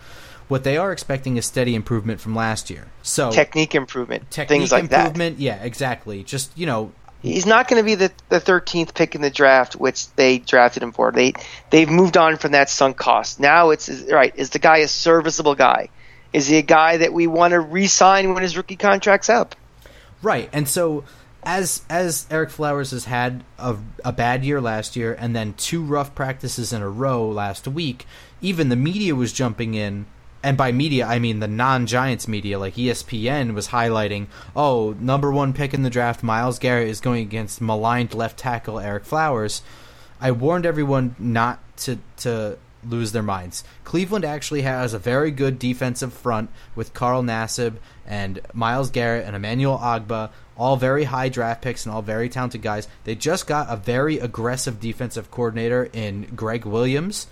What 0.48 0.64
they 0.64 0.76
are 0.76 0.92
expecting 0.92 1.36
is 1.36 1.46
steady 1.46 1.76
improvement 1.76 2.20
from 2.20 2.34
last 2.34 2.68
year. 2.68 2.88
So 3.02 3.30
technique 3.30 3.76
improvement, 3.76 4.30
technique 4.30 4.58
things 4.58 4.72
like 4.72 4.90
that. 4.90 5.06
improvement, 5.06 5.38
yeah, 5.38 5.62
exactly. 5.62 6.24
Just 6.24 6.50
you 6.58 6.66
know, 6.66 6.92
He's 7.22 7.46
not 7.46 7.68
going 7.68 7.80
to 7.80 7.84
be 7.84 7.94
the 7.94 8.12
the 8.28 8.40
thirteenth 8.40 8.94
pick 8.94 9.14
in 9.14 9.20
the 9.20 9.30
draft, 9.30 9.76
which 9.76 10.12
they 10.14 10.38
drafted 10.38 10.82
him 10.82 10.90
for. 10.90 11.12
They 11.12 11.34
they've 11.70 11.88
moved 11.88 12.16
on 12.16 12.36
from 12.36 12.52
that 12.52 12.68
sunk 12.68 12.96
cost. 12.96 13.38
Now 13.38 13.70
it's 13.70 13.88
right. 14.10 14.34
Is 14.34 14.50
the 14.50 14.58
guy 14.58 14.78
a 14.78 14.88
serviceable 14.88 15.54
guy? 15.54 15.90
Is 16.32 16.48
he 16.48 16.58
a 16.58 16.62
guy 16.62 16.96
that 16.96 17.12
we 17.12 17.28
want 17.28 17.52
to 17.52 17.60
re-sign 17.60 18.34
when 18.34 18.42
his 18.42 18.56
rookie 18.56 18.76
contract's 18.76 19.28
up? 19.28 19.54
Right, 20.22 20.48
and 20.52 20.68
so 20.68 21.04
as 21.42 21.82
as 21.88 22.26
Ereck 22.30 22.50
Flowers 22.50 22.92
has 22.92 23.06
had 23.06 23.44
a, 23.58 23.76
a 24.04 24.12
bad 24.12 24.44
year 24.44 24.60
last 24.60 24.96
year, 24.96 25.14
and 25.18 25.34
then 25.34 25.54
two 25.54 25.82
rough 25.82 26.14
practices 26.14 26.72
in 26.72 26.82
a 26.82 26.88
row 26.88 27.28
last 27.28 27.66
week, 27.66 28.06
even 28.40 28.68
the 28.68 28.76
media 28.76 29.14
was 29.14 29.32
jumping 29.32 29.74
in, 29.74 30.06
and 30.42 30.56
by 30.56 30.70
media 30.72 31.06
I 31.06 31.18
mean 31.18 31.40
the 31.40 31.48
non-Giants 31.48 32.28
media, 32.28 32.58
like 32.58 32.74
ESPN 32.74 33.54
was 33.54 33.68
highlighting, 33.68 34.26
oh, 34.54 34.94
number 35.00 35.32
one 35.32 35.52
pick 35.52 35.74
in 35.74 35.82
the 35.82 35.90
draft, 35.90 36.22
Myles 36.22 36.58
Garrett 36.58 36.88
is 36.88 37.00
going 37.00 37.22
against 37.22 37.60
maligned 37.60 38.14
left 38.14 38.38
tackle 38.38 38.76
Ereck 38.76 39.04
Flowers. 39.04 39.62
I 40.20 40.30
warned 40.30 40.66
everyone 40.66 41.16
not 41.18 41.58
to 41.78 41.98
to 42.18 42.58
lose 42.84 43.12
their 43.12 43.22
minds. 43.22 43.64
Cleveland 43.84 44.24
actually 44.24 44.62
has 44.62 44.92
a 44.92 44.98
very 44.98 45.30
good 45.30 45.58
defensive 45.58 46.12
front 46.12 46.50
with 46.74 46.94
Carl 46.94 47.22
Nassib 47.22 47.76
and 48.06 48.40
Myles 48.52 48.90
Garrett 48.90 49.26
and 49.26 49.36
Emmanuel 49.36 49.78
Ogbah, 49.78 50.30
all 50.62 50.76
very 50.76 51.02
high 51.02 51.28
draft 51.28 51.60
picks 51.60 51.84
and 51.84 51.92
all 51.92 52.02
very 52.02 52.28
talented 52.28 52.62
guys. 52.62 52.86
They 53.02 53.16
just 53.16 53.48
got 53.48 53.66
a 53.68 53.74
very 53.76 54.20
aggressive 54.20 54.78
defensive 54.78 55.28
coordinator 55.28 55.90
in 55.92 56.22
Gregg 56.36 56.64
Williams. 56.64 57.26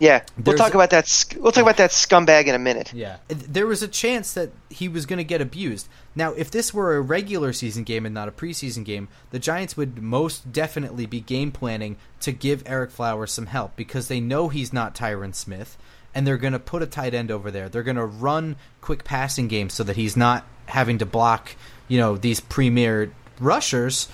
Yeah, 0.00 0.22
we'll 0.36 0.44
There's- 0.44 0.58
talk 0.58 0.74
about 0.74 0.90
that. 0.90 1.34
We'll 1.38 1.52
talk 1.52 1.62
about 1.62 1.76
that 1.76 1.90
scumbag 1.90 2.46
in 2.46 2.56
a 2.56 2.58
minute. 2.58 2.92
Yeah. 2.92 3.18
There 3.28 3.66
was 3.68 3.82
a 3.84 3.88
chance 3.88 4.32
that 4.34 4.50
he 4.68 4.88
was 4.88 5.06
going 5.06 5.18
to 5.18 5.24
get 5.24 5.40
abused. 5.40 5.88
Now, 6.16 6.32
if 6.32 6.50
this 6.50 6.74
were 6.74 6.96
a 6.96 7.00
regular 7.00 7.52
season 7.52 7.84
game 7.84 8.04
and 8.04 8.14
not 8.14 8.28
a 8.28 8.32
preseason 8.32 8.84
game, 8.84 9.06
the 9.30 9.38
Giants 9.38 9.76
would 9.76 10.02
most 10.02 10.52
definitely 10.52 11.06
be 11.06 11.20
game 11.20 11.52
planning 11.52 11.96
to 12.20 12.32
give 12.32 12.64
Ereck 12.64 12.90
Flowers 12.90 13.30
some 13.32 13.46
help 13.46 13.76
because 13.76 14.08
they 14.08 14.20
know 14.20 14.48
he's 14.48 14.72
not 14.72 14.94
Tyron 14.94 15.34
Smith 15.34 15.76
and 16.14 16.26
they're 16.26 16.36
going 16.36 16.52
to 16.52 16.58
put 16.58 16.82
a 16.82 16.86
tight 16.86 17.14
end 17.14 17.30
over 17.30 17.50
there. 17.50 17.68
They're 17.68 17.82
going 17.84 17.96
to 17.96 18.04
run 18.06 18.56
quick 18.80 19.04
passing 19.04 19.46
games 19.48 19.74
so 19.74 19.84
that 19.84 19.96
he's 19.96 20.16
not 20.16 20.44
having 20.66 20.98
to 20.98 21.06
block, 21.06 21.56
you 21.88 21.98
know, 21.98 22.16
these 22.16 22.40
premier 22.40 23.12
rushers 23.40 24.08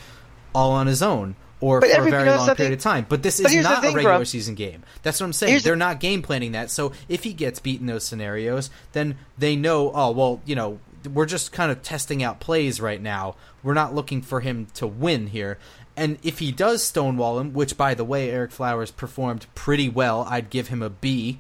all 0.55 0.73
on 0.73 0.87
his 0.87 1.03
own 1.03 1.37
or 1.61 1.81
But 1.81 1.91
for 1.91 2.07
a 2.07 2.11
very 2.11 2.31
long 2.31 2.55
period 2.55 2.75
of 2.75 2.81
time. 2.81 3.07
But 3.09 3.23
this 3.23 3.41
but 3.41 3.53
is 3.53 3.65
not 3.65 3.81
thing, 3.81 3.93
a 3.93 3.97
regular 3.97 4.17
Grump. 4.17 4.27
season 4.27 4.55
game. 4.55 4.83
That's 5.03 5.21
what 5.21 5.27
I'm 5.27 5.33
saying. 5.33 5.51
Here's 5.53 5.65
They're 5.65 5.77
not 5.77 6.01
game 6.01 6.23
planning 6.23 6.53
that. 6.53 6.71
So 6.71 6.93
if 7.09 7.25
he 7.25 7.33
gets 7.33 7.59
beat 7.59 7.81
in 7.81 7.87
those 7.87 8.05
scenarios, 8.05 8.71
then 8.93 9.17
they 9.39 9.57
know, 9.57 9.91
oh, 9.95 10.11
well, 10.11 10.41
you 10.45 10.55
know, 10.55 10.79
we're 11.13 11.27
just 11.27 11.53
kind 11.53 11.73
of 11.73 11.83
testing 11.83 12.23
out 12.23 12.41
plays 12.41 12.81
right 12.81 13.01
now. 13.01 13.37
We're 13.63 13.75
not 13.75 13.95
looking 13.95 14.21
for 14.23 14.41
him 14.41 14.67
to 14.75 14.87
win 14.87 15.29
here. 15.29 15.59
And 15.97 16.19
if 16.23 16.39
he 16.39 16.51
does 16.53 16.83
stonewall 16.83 17.39
him, 17.39 17.53
which 17.53 17.77
by 17.77 17.95
the 17.95 18.05
way, 18.05 18.29
Ereck 18.29 18.53
Flowers 18.53 18.91
performed 18.91 19.47
pretty 19.55 19.89
well, 19.89 20.27
I'd 20.29 20.51
give 20.51 20.69
him 20.69 20.83
a 20.83 20.91
B. 20.91 21.39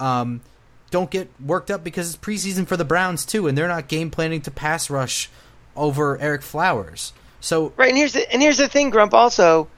Um, 0.00 0.40
don't 0.90 1.10
get 1.10 1.30
worked 1.40 1.70
up 1.70 1.82
because 1.82 2.08
it's 2.12 2.22
preseason 2.22 2.66
for 2.66 2.76
the 2.76 2.84
Browns 2.84 3.24
too, 3.24 3.46
and 3.46 3.56
they're 3.56 3.68
not 3.68 3.88
game 3.88 4.10
planning 4.10 4.42
to 4.42 4.50
pass 4.50 4.90
rush 4.90 5.30
over 5.76 6.18
Ereck 6.18 6.42
Flowers. 6.42 7.12
So 7.40 7.72
Right, 7.76 7.88
and 7.88 7.98
here's 7.98 8.12
the 8.12 8.30
and 8.32 8.40
here's 8.40 8.58
the 8.58 8.68
thing, 8.68 8.90
Grump. 8.90 9.14
Also, 9.14 9.68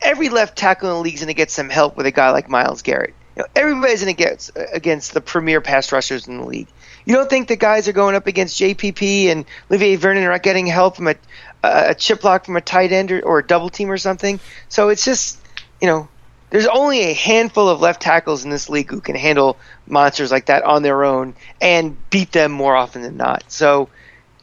every 0.00 0.28
left 0.28 0.56
tackle 0.56 0.90
in 0.90 0.96
the 0.96 1.00
league's 1.00 1.20
going 1.20 1.28
to 1.28 1.34
get 1.34 1.50
some 1.50 1.68
help 1.68 1.96
with 1.96 2.06
a 2.06 2.10
guy 2.10 2.30
like 2.30 2.48
Myles 2.48 2.82
Garrett. 2.82 3.14
You 3.36 3.42
know, 3.42 3.48
everybody's 3.54 4.02
going 4.02 4.14
to 4.14 4.22
get 4.22 4.50
uh, 4.56 4.64
against 4.72 5.14
the 5.14 5.20
premier 5.20 5.60
pass 5.60 5.92
rushers 5.92 6.26
in 6.26 6.38
the 6.38 6.44
league. 6.44 6.68
You 7.04 7.14
don't 7.14 7.30
think 7.30 7.48
the 7.48 7.56
guys 7.56 7.88
are 7.88 7.92
going 7.92 8.16
up 8.16 8.26
against 8.26 8.60
JPP 8.60 9.26
and 9.26 9.44
Olivier 9.70 9.96
Vernon 9.96 10.24
are 10.24 10.30
not 10.30 10.42
getting 10.42 10.66
help 10.66 10.96
from 10.96 11.08
a, 11.08 11.14
a 11.62 11.94
chip 11.94 12.20
block 12.20 12.44
from 12.44 12.56
a 12.56 12.60
tight 12.60 12.92
end 12.92 13.12
or, 13.12 13.20
or 13.24 13.38
a 13.38 13.46
double 13.46 13.70
team 13.70 13.90
or 13.90 13.96
something? 13.96 14.40
So 14.68 14.88
it's 14.88 15.04
just, 15.04 15.40
you 15.80 15.86
know, 15.86 16.08
there's 16.50 16.66
only 16.66 17.04
a 17.04 17.14
handful 17.14 17.68
of 17.68 17.80
left 17.80 18.02
tackles 18.02 18.44
in 18.44 18.50
this 18.50 18.68
league 18.68 18.90
who 18.90 19.00
can 19.00 19.14
handle 19.14 19.56
monsters 19.86 20.30
like 20.30 20.46
that 20.46 20.64
on 20.64 20.82
their 20.82 21.04
own 21.04 21.34
and 21.60 21.96
beat 22.10 22.32
them 22.32 22.52
more 22.52 22.74
often 22.74 23.02
than 23.02 23.16
not. 23.16 23.44
So 23.48 23.88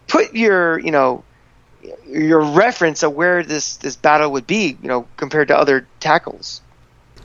put 0.07 0.35
your, 0.35 0.79
you 0.79 0.91
know, 0.91 1.23
your 2.07 2.41
reference 2.41 3.03
of 3.03 3.13
where 3.13 3.43
this 3.43 3.77
this 3.77 3.95
battle 3.95 4.31
would 4.31 4.47
be, 4.47 4.77
you 4.81 4.87
know, 4.87 5.07
compared 5.17 5.49
to 5.49 5.57
other 5.57 5.87
tackles. 5.99 6.61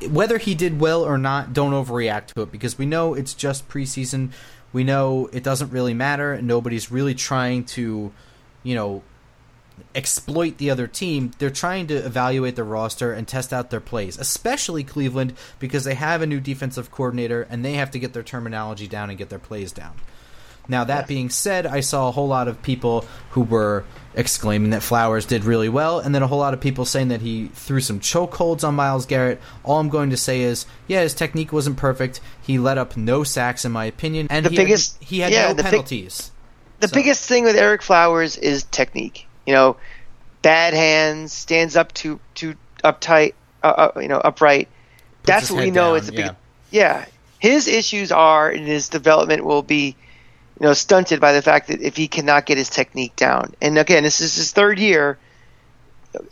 whether 0.09 0.39
he 0.39 0.55
did 0.55 0.81
well 0.81 1.03
or 1.03 1.19
not, 1.19 1.53
don't 1.53 1.73
overreact 1.73 2.29
to 2.29 2.43
it 2.43 2.53
because 2.53 2.79
we 2.79 2.87
know 2.87 3.15
it's 3.15 3.35
just 3.35 3.69
preseason. 3.69 4.31
We 4.73 4.85
know 4.85 5.29
it 5.33 5.43
doesn't 5.43 5.71
really 5.71 5.95
matter, 5.95 6.33
and 6.33 6.47
nobody's 6.47 6.91
really 6.91 7.15
trying 7.15 7.65
to, 7.65 8.13
you 8.63 8.75
know, 8.75 9.03
exploit 9.95 10.59
the 10.59 10.71
other 10.71 10.87
team. 10.87 11.33
They're 11.39 11.51
trying 11.51 11.87
to 11.89 11.95
evaluate 11.95 12.55
their 12.57 12.65
roster 12.65 13.13
and 13.13 13.27
test 13.27 13.53
out 13.53 13.71
their 13.71 13.81
plays, 13.81 14.19
especially 14.19 14.85
Cleveland 14.85 15.35
because 15.59 15.85
they 15.85 15.95
have 15.95 16.23
a 16.23 16.27
new 16.27 16.41
defensive 16.41 16.91
coordinator 16.91 17.47
and 17.51 17.65
they 17.65 17.73
have 17.75 17.91
to 17.91 17.99
get 17.99 18.13
their 18.13 18.23
terminology 18.23 18.87
down 18.87 19.11
and 19.11 19.19
get 19.19 19.29
their 19.31 19.39
plays 19.39 19.73
down. 19.73 19.95
Now, 20.71 20.85
that 20.85 21.07
being 21.09 21.29
said, 21.31 21.67
I 21.67 21.81
saw 21.81 22.09
a 22.09 22.13
whole 22.13 22.29
lot 22.29 22.47
of 22.49 22.63
people 22.63 23.05
who 23.31 23.43
were 23.43 23.85
exclaiming 24.15 24.71
that 24.71 24.83
Flowers 24.83 25.27
did 25.27 25.45
really 25.45 25.69
well, 25.69 25.99
and 25.99 26.15
then 26.15 26.23
a 26.23 26.27
whole 26.27 26.39
lot 26.39 26.55
of 26.55 26.61
people 26.61 26.85
saying 26.85 27.09
that 27.09 27.21
he 27.21 27.49
threw 27.55 27.81
some 27.81 27.99
chokeholds 28.01 28.63
on 28.67 28.75
Myles 28.77 29.05
Garrett. 29.07 29.41
All 29.65 29.79
I'm 29.81 29.89
going 29.89 30.11
to 30.11 30.17
say 30.17 30.41
is, 30.43 30.67
yeah, 30.87 31.03
his 31.03 31.13
technique 31.15 31.53
wasn't 31.53 31.77
perfect. 31.77 32.21
He 32.41 32.59
let 32.59 32.79
up 32.79 32.97
no 32.97 33.25
sacks, 33.25 33.65
in 33.65 33.73
my 33.73 33.85
opinion, 33.85 34.29
and 34.31 34.47
The 34.47 34.51
he 34.51 34.57
biggest- 34.57 34.97
had, 34.99 35.09
he 35.09 35.19
had 35.21 35.33
yeah, 35.33 35.49
no 35.49 35.55
the 35.55 35.63
big- 35.65 35.71
penalties. 35.73 36.31
The 36.81 36.89
So- 36.89 36.95
biggest 36.95 37.29
thing 37.29 37.45
with 37.45 37.57
Ereck 37.57 37.83
Flowers 37.83 38.37
is 38.37 38.63
technique. 38.71 39.27
You 39.47 39.55
know, 39.55 39.77
bad 40.43 40.73
hands, 40.73 41.33
stands 41.33 41.77
up 41.77 41.93
too 41.93 42.21
too 42.35 42.55
uptight, 42.85 43.35
uh, 43.63 43.91
uh, 43.97 44.01
you 44.01 44.09
know, 44.09 44.19
upright. 44.19 44.69
That's 45.25 45.51
what 45.51 45.65
we 45.65 45.71
know 45.71 45.91
down, 45.91 45.97
is 45.99 46.07
the 46.07 46.13
big. 46.13 46.25
yeah. 46.27 46.33
Yeah, 46.71 47.05
his 47.41 47.67
issues 47.69 48.13
are, 48.13 48.49
and 48.49 48.67
his 48.67 48.89
development 48.89 49.45
will 49.45 49.63
be, 49.63 49.97
you 50.61 50.67
know, 50.67 50.75
stunted 50.75 51.21
by 51.21 51.33
the 51.33 51.41
fact 51.41 51.69
that 51.69 51.81
if 51.81 51.97
he 51.97 52.07
cannot 52.07 52.45
get 52.45 52.59
his 52.59 52.69
technique 52.69 53.17
down. 53.17 53.55
And 53.63 53.79
again, 53.79 54.03
this 54.03 54.21
is 54.21 54.37
his 54.37 54.53
third 54.53 54.79
year, 54.79 55.19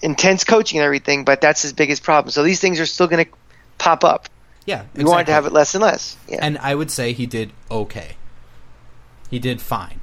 intense 0.02 0.44
coaching 0.44 0.78
and 0.78 0.84
everything, 0.84 1.24
but 1.24 1.40
that's 1.40 1.62
his 1.62 1.72
biggest 1.72 2.02
problem. 2.02 2.30
So 2.30 2.42
these 2.42 2.60
things 2.60 2.78
are 2.78 2.86
still 2.86 3.06
going 3.06 3.24
to 3.24 3.30
pop 3.78 4.04
up. 4.04 4.28
yeah, 4.66 4.84
We 4.94 5.04
wanted 5.04 5.26
to 5.26 5.32
have 5.32 5.46
it 5.46 5.52
less 5.52 5.74
and 5.74 5.82
less. 5.82 6.14
Yeah. 6.28 6.40
and 6.42 6.58
I 6.58 6.74
would 6.74 6.90
say 6.90 7.14
he 7.14 7.24
did 7.24 7.52
okay. 7.70 8.16
He 9.30 9.38
did 9.38 9.62
fine. 9.62 10.00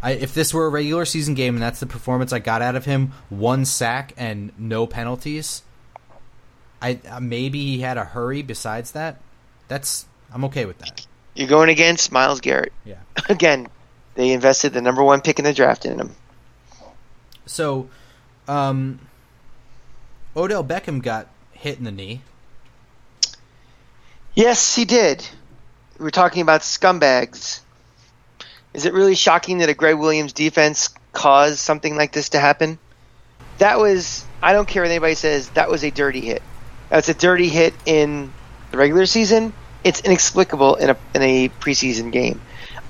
I, 0.00 0.12
if 0.12 0.32
this 0.32 0.54
were 0.54 0.66
a 0.66 0.68
regular 0.68 1.04
season 1.04 1.34
game 1.34 1.56
and 1.56 1.62
that's 1.62 1.80
the 1.80 1.86
performance 1.86 2.32
I 2.32 2.38
got 2.38 2.62
out 2.62 2.76
of 2.76 2.84
him, 2.84 3.12
one 3.28 3.64
sack 3.64 4.12
and 4.16 4.52
no 4.56 4.86
penalties, 4.86 5.62
I 6.80 7.00
uh, 7.10 7.18
maybe 7.18 7.64
he 7.64 7.80
had 7.80 7.98
a 7.98 8.04
hurry. 8.04 8.42
Besides 8.42 8.92
that, 8.92 9.20
that's 9.66 10.06
I'm 10.32 10.44
okay 10.44 10.64
with 10.64 10.78
that. 10.78 11.06
You're 11.38 11.46
going 11.46 11.68
against 11.68 12.10
Myles 12.10 12.40
Garrett. 12.40 12.72
Yeah. 12.84 12.96
Again, 13.28 13.68
they 14.16 14.32
invested 14.32 14.72
the 14.72 14.82
number 14.82 15.04
one 15.04 15.20
pick 15.20 15.38
in 15.38 15.44
the 15.44 15.54
draft 15.54 15.86
in 15.86 16.00
him. 16.00 16.16
So, 17.46 17.88
um, 18.48 18.98
Odell 20.36 20.64
Beckham 20.64 21.00
got 21.00 21.28
hit 21.52 21.78
in 21.78 21.84
the 21.84 21.92
knee. 21.92 22.22
Yes, 24.34 24.74
he 24.74 24.84
did. 24.84 25.24
We're 25.96 26.10
talking 26.10 26.42
about 26.42 26.62
scumbags. 26.62 27.60
Is 28.74 28.84
it 28.84 28.92
really 28.92 29.14
shocking 29.14 29.58
that 29.58 29.68
a 29.68 29.74
Gregg 29.74 29.96
Williams 29.96 30.32
defense 30.32 30.90
caused 31.12 31.58
something 31.58 31.96
like 31.96 32.10
this 32.10 32.30
to 32.30 32.40
happen? 32.40 32.80
That 33.58 33.78
was, 33.78 34.24
I 34.42 34.52
don't 34.52 34.66
care 34.66 34.82
what 34.82 34.90
anybody 34.90 35.14
says, 35.14 35.48
that 35.50 35.70
was 35.70 35.84
a 35.84 35.92
dirty 35.92 36.20
hit. 36.20 36.42
That's 36.88 37.08
a 37.08 37.14
dirty 37.14 37.48
hit 37.48 37.74
in 37.86 38.32
the 38.72 38.78
regular 38.78 39.06
season. 39.06 39.52
It's 39.84 40.00
inexplicable 40.00 40.76
in 40.76 40.90
a, 40.90 40.96
in 41.14 41.22
a 41.22 41.48
preseason 41.48 42.12
game. 42.12 42.40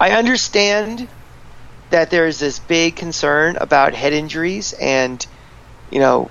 I 0.01 0.13
understand 0.13 1.09
that 1.91 2.11
there's 2.11 2.39
this 2.39 2.59
big 2.59 2.97
concern 2.97 3.57
about 3.57 3.95
head 3.95 4.13
injuries 4.13 4.73
and, 4.75 5.25
you 5.91 6.01
know, 6.01 6.31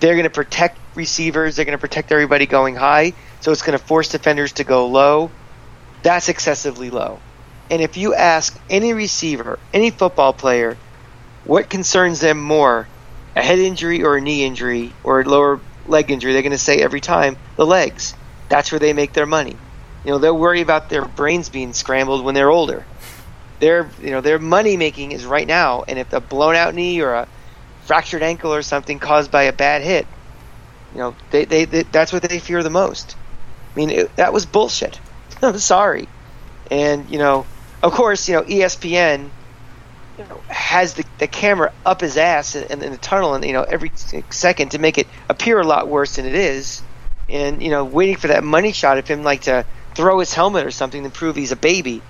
they're 0.00 0.14
going 0.14 0.24
to 0.24 0.30
protect 0.30 0.78
receivers, 0.94 1.56
they're 1.56 1.64
going 1.64 1.76
to 1.76 1.80
protect 1.80 2.12
everybody 2.12 2.46
going 2.46 2.74
high, 2.74 3.12
so 3.40 3.52
it's 3.52 3.62
going 3.62 3.78
to 3.78 3.84
force 3.84 4.08
defenders 4.08 4.52
to 4.52 4.64
go 4.64 4.88
low. 4.88 5.30
That's 6.02 6.28
excessively 6.28 6.90
low. 6.90 7.18
And 7.70 7.82
if 7.82 7.96
you 7.96 8.14
ask 8.14 8.58
any 8.70 8.92
receiver, 8.92 9.58
any 9.72 9.90
football 9.90 10.32
player, 10.32 10.76
what 11.44 11.68
concerns 11.70 12.20
them 12.20 12.40
more, 12.40 12.86
a 13.34 13.42
head 13.42 13.58
injury 13.58 14.02
or 14.02 14.16
a 14.16 14.20
knee 14.20 14.44
injury 14.44 14.92
or 15.04 15.20
a 15.20 15.28
lower 15.28 15.60
leg 15.86 16.10
injury, 16.10 16.32
they're 16.32 16.42
going 16.42 16.52
to 16.52 16.58
say 16.58 16.78
every 16.78 17.00
time 17.00 17.36
the 17.56 17.66
legs. 17.66 18.14
That's 18.48 18.70
where 18.70 18.78
they 18.78 18.92
make 18.92 19.12
their 19.12 19.26
money. 19.26 19.56
You 20.06 20.12
know, 20.12 20.18
they'll 20.18 20.38
worry 20.38 20.60
about 20.60 20.88
their 20.88 21.04
brains 21.04 21.48
being 21.48 21.72
scrambled 21.72 22.24
when 22.24 22.36
they're 22.36 22.48
older. 22.48 22.86
Their, 23.58 23.90
you 24.00 24.12
know, 24.12 24.20
their 24.20 24.38
money 24.38 24.76
making 24.76 25.10
is 25.10 25.26
right 25.26 25.48
now, 25.48 25.82
and 25.82 25.98
if 25.98 26.12
a 26.12 26.20
blown 26.20 26.54
out 26.54 26.76
knee 26.76 27.00
or 27.00 27.12
a 27.12 27.28
fractured 27.86 28.22
ankle 28.22 28.54
or 28.54 28.62
something 28.62 29.00
caused 29.00 29.32
by 29.32 29.44
a 29.44 29.52
bad 29.52 29.82
hit, 29.82 30.06
you 30.92 31.00
know, 31.00 31.16
they, 31.32 31.44
they, 31.44 31.64
they 31.64 31.82
that's 31.82 32.12
what 32.12 32.22
they 32.22 32.38
fear 32.38 32.62
the 32.62 32.70
most. 32.70 33.16
I 33.74 33.76
mean, 33.76 33.90
it, 33.90 34.14
that 34.14 34.32
was 34.32 34.46
bullshit. 34.46 35.00
I'm 35.42 35.58
sorry. 35.58 36.06
And, 36.70 37.10
you 37.10 37.18
know, 37.18 37.44
of 37.82 37.92
course, 37.92 38.28
you 38.28 38.36
know, 38.36 38.42
ESPN 38.42 39.28
you 40.18 40.24
know, 40.24 40.40
has 40.46 40.94
the, 40.94 41.04
the 41.18 41.26
camera 41.26 41.72
up 41.84 42.00
his 42.00 42.16
ass 42.16 42.54
in, 42.54 42.80
in 42.80 42.92
the 42.92 42.98
tunnel 42.98 43.34
and, 43.34 43.44
you 43.44 43.52
know, 43.52 43.64
every 43.64 43.90
second 44.30 44.70
to 44.70 44.78
make 44.78 44.98
it 44.98 45.08
appear 45.28 45.58
a 45.58 45.66
lot 45.66 45.88
worse 45.88 46.14
than 46.14 46.26
it 46.26 46.36
is. 46.36 46.80
And, 47.28 47.60
you 47.60 47.70
know, 47.70 47.84
waiting 47.84 48.16
for 48.16 48.28
that 48.28 48.44
money 48.44 48.70
shot 48.70 48.98
of 48.98 49.08
him, 49.08 49.24
like, 49.24 49.42
to 49.42 49.66
throw 49.96 50.18
his 50.20 50.32
helmet 50.32 50.66
or 50.66 50.70
something 50.70 51.02
to 51.04 51.10
prove 51.10 51.34
he's 51.34 51.52
a 51.52 51.56
baby. 51.56 52.02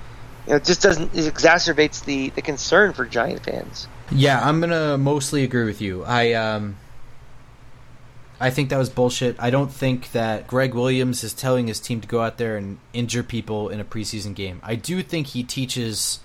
You 0.46 0.50
know, 0.50 0.56
it 0.56 0.64
just 0.64 0.82
doesn't, 0.82 1.14
it 1.14 1.32
exacerbates 1.32 2.04
the, 2.04 2.30
the 2.30 2.42
concern 2.42 2.92
for 2.92 3.04
Giant 3.04 3.44
fans. 3.44 3.88
Yeah, 4.10 4.40
I'm 4.40 4.60
gonna 4.60 4.98
mostly 4.98 5.42
agree 5.42 5.64
with 5.64 5.80
you. 5.80 6.04
I 6.04 6.34
um, 6.34 6.76
I 8.38 8.50
think 8.50 8.68
that 8.68 8.78
was 8.78 8.90
bullshit. 8.90 9.36
I 9.38 9.50
don't 9.50 9.72
think 9.72 10.12
that 10.12 10.46
Gregg 10.46 10.74
Williams 10.74 11.24
is 11.24 11.32
telling 11.32 11.66
his 11.66 11.80
team 11.80 12.00
to 12.00 12.08
go 12.08 12.22
out 12.22 12.38
there 12.38 12.56
and 12.56 12.78
injure 12.92 13.22
people 13.22 13.68
in 13.68 13.80
a 13.80 13.84
preseason 13.84 14.34
game. 14.34 14.60
I 14.62 14.76
do 14.76 15.02
think 15.02 15.28
he 15.28 15.42
teaches 15.42 16.20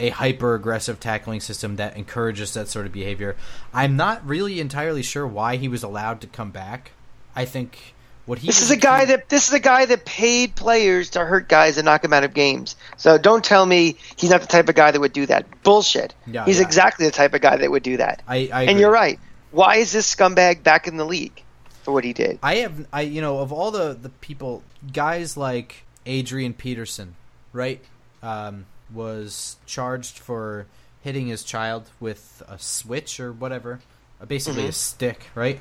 a 0.00 0.10
hyper 0.10 0.54
aggressive 0.54 0.98
tackling 0.98 1.40
system 1.40 1.76
that 1.76 1.96
encourages 1.96 2.52
that 2.54 2.68
sort 2.68 2.84
of 2.84 2.92
behavior. 2.92 3.36
I'm 3.72 3.96
not 3.96 4.26
really 4.26 4.58
entirely 4.60 5.02
sure 5.02 5.26
why 5.26 5.56
he 5.56 5.68
was 5.68 5.82
allowed 5.82 6.20
to 6.22 6.26
come 6.26 6.50
back. 6.50 6.90
I 7.36 7.44
think 7.44 7.94
what 8.26 8.38
he 8.38 8.46
This 8.46 8.62
is 8.62 8.70
a 8.70 8.76
guy 8.76 9.04
that 9.06 9.28
this 9.28 9.48
is 9.48 9.54
a 9.54 9.60
guy 9.60 9.86
that 9.86 10.04
paid 10.04 10.54
players 10.54 11.10
to 11.10 11.24
hurt 11.24 11.48
guys 11.48 11.76
and 11.78 11.84
knock 11.84 12.02
them 12.02 12.12
out 12.12 12.24
of 12.24 12.34
games. 12.34 12.76
So 12.96 13.18
don't 13.18 13.44
tell 13.44 13.64
me 13.66 13.96
he's 14.16 14.30
not 14.30 14.40
the 14.40 14.46
type 14.46 14.68
of 14.68 14.74
guy 14.74 14.90
that 14.90 15.00
would 15.00 15.12
do 15.12 15.26
that. 15.26 15.62
Bullshit. 15.62 16.14
Yeah, 16.26 16.44
he's 16.44 16.58
yeah. 16.58 16.66
exactly 16.66 17.06
the 17.06 17.12
type 17.12 17.34
of 17.34 17.40
guy 17.40 17.56
that 17.56 17.70
would 17.70 17.82
do 17.82 17.98
that. 17.98 18.22
I, 18.26 18.48
I 18.52 18.62
and 18.64 18.78
you're 18.78 18.92
right. 18.92 19.18
Why 19.50 19.76
is 19.76 19.92
this 19.92 20.12
scumbag 20.12 20.62
back 20.62 20.88
in 20.88 20.96
the 20.96 21.04
league 21.04 21.42
for 21.82 21.92
what 21.92 22.04
he 22.04 22.12
did? 22.12 22.38
I 22.42 22.56
have 22.56 22.86
I 22.92 23.02
you 23.02 23.20
know 23.20 23.40
of 23.40 23.52
all 23.52 23.70
the 23.70 23.94
the 24.00 24.10
people 24.10 24.62
guys 24.92 25.36
like 25.36 25.84
Adrian 26.06 26.54
Peterson, 26.54 27.16
right? 27.52 27.80
Um, 28.22 28.66
was 28.92 29.56
charged 29.66 30.18
for 30.18 30.66
hitting 31.02 31.26
his 31.26 31.42
child 31.42 31.90
with 32.00 32.42
a 32.48 32.58
switch 32.58 33.20
or 33.20 33.32
whatever, 33.32 33.80
basically 34.26 34.66
a 34.66 34.72
stick, 34.72 35.26
right? 35.34 35.60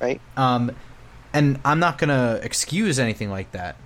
Right? 0.00 0.20
Um, 0.36 0.74
and 1.32 1.60
I'm 1.64 1.78
not 1.78 1.98
gonna 1.98 2.40
excuse 2.42 2.98
anything 2.98 3.30
like 3.30 3.52
that 3.52 3.76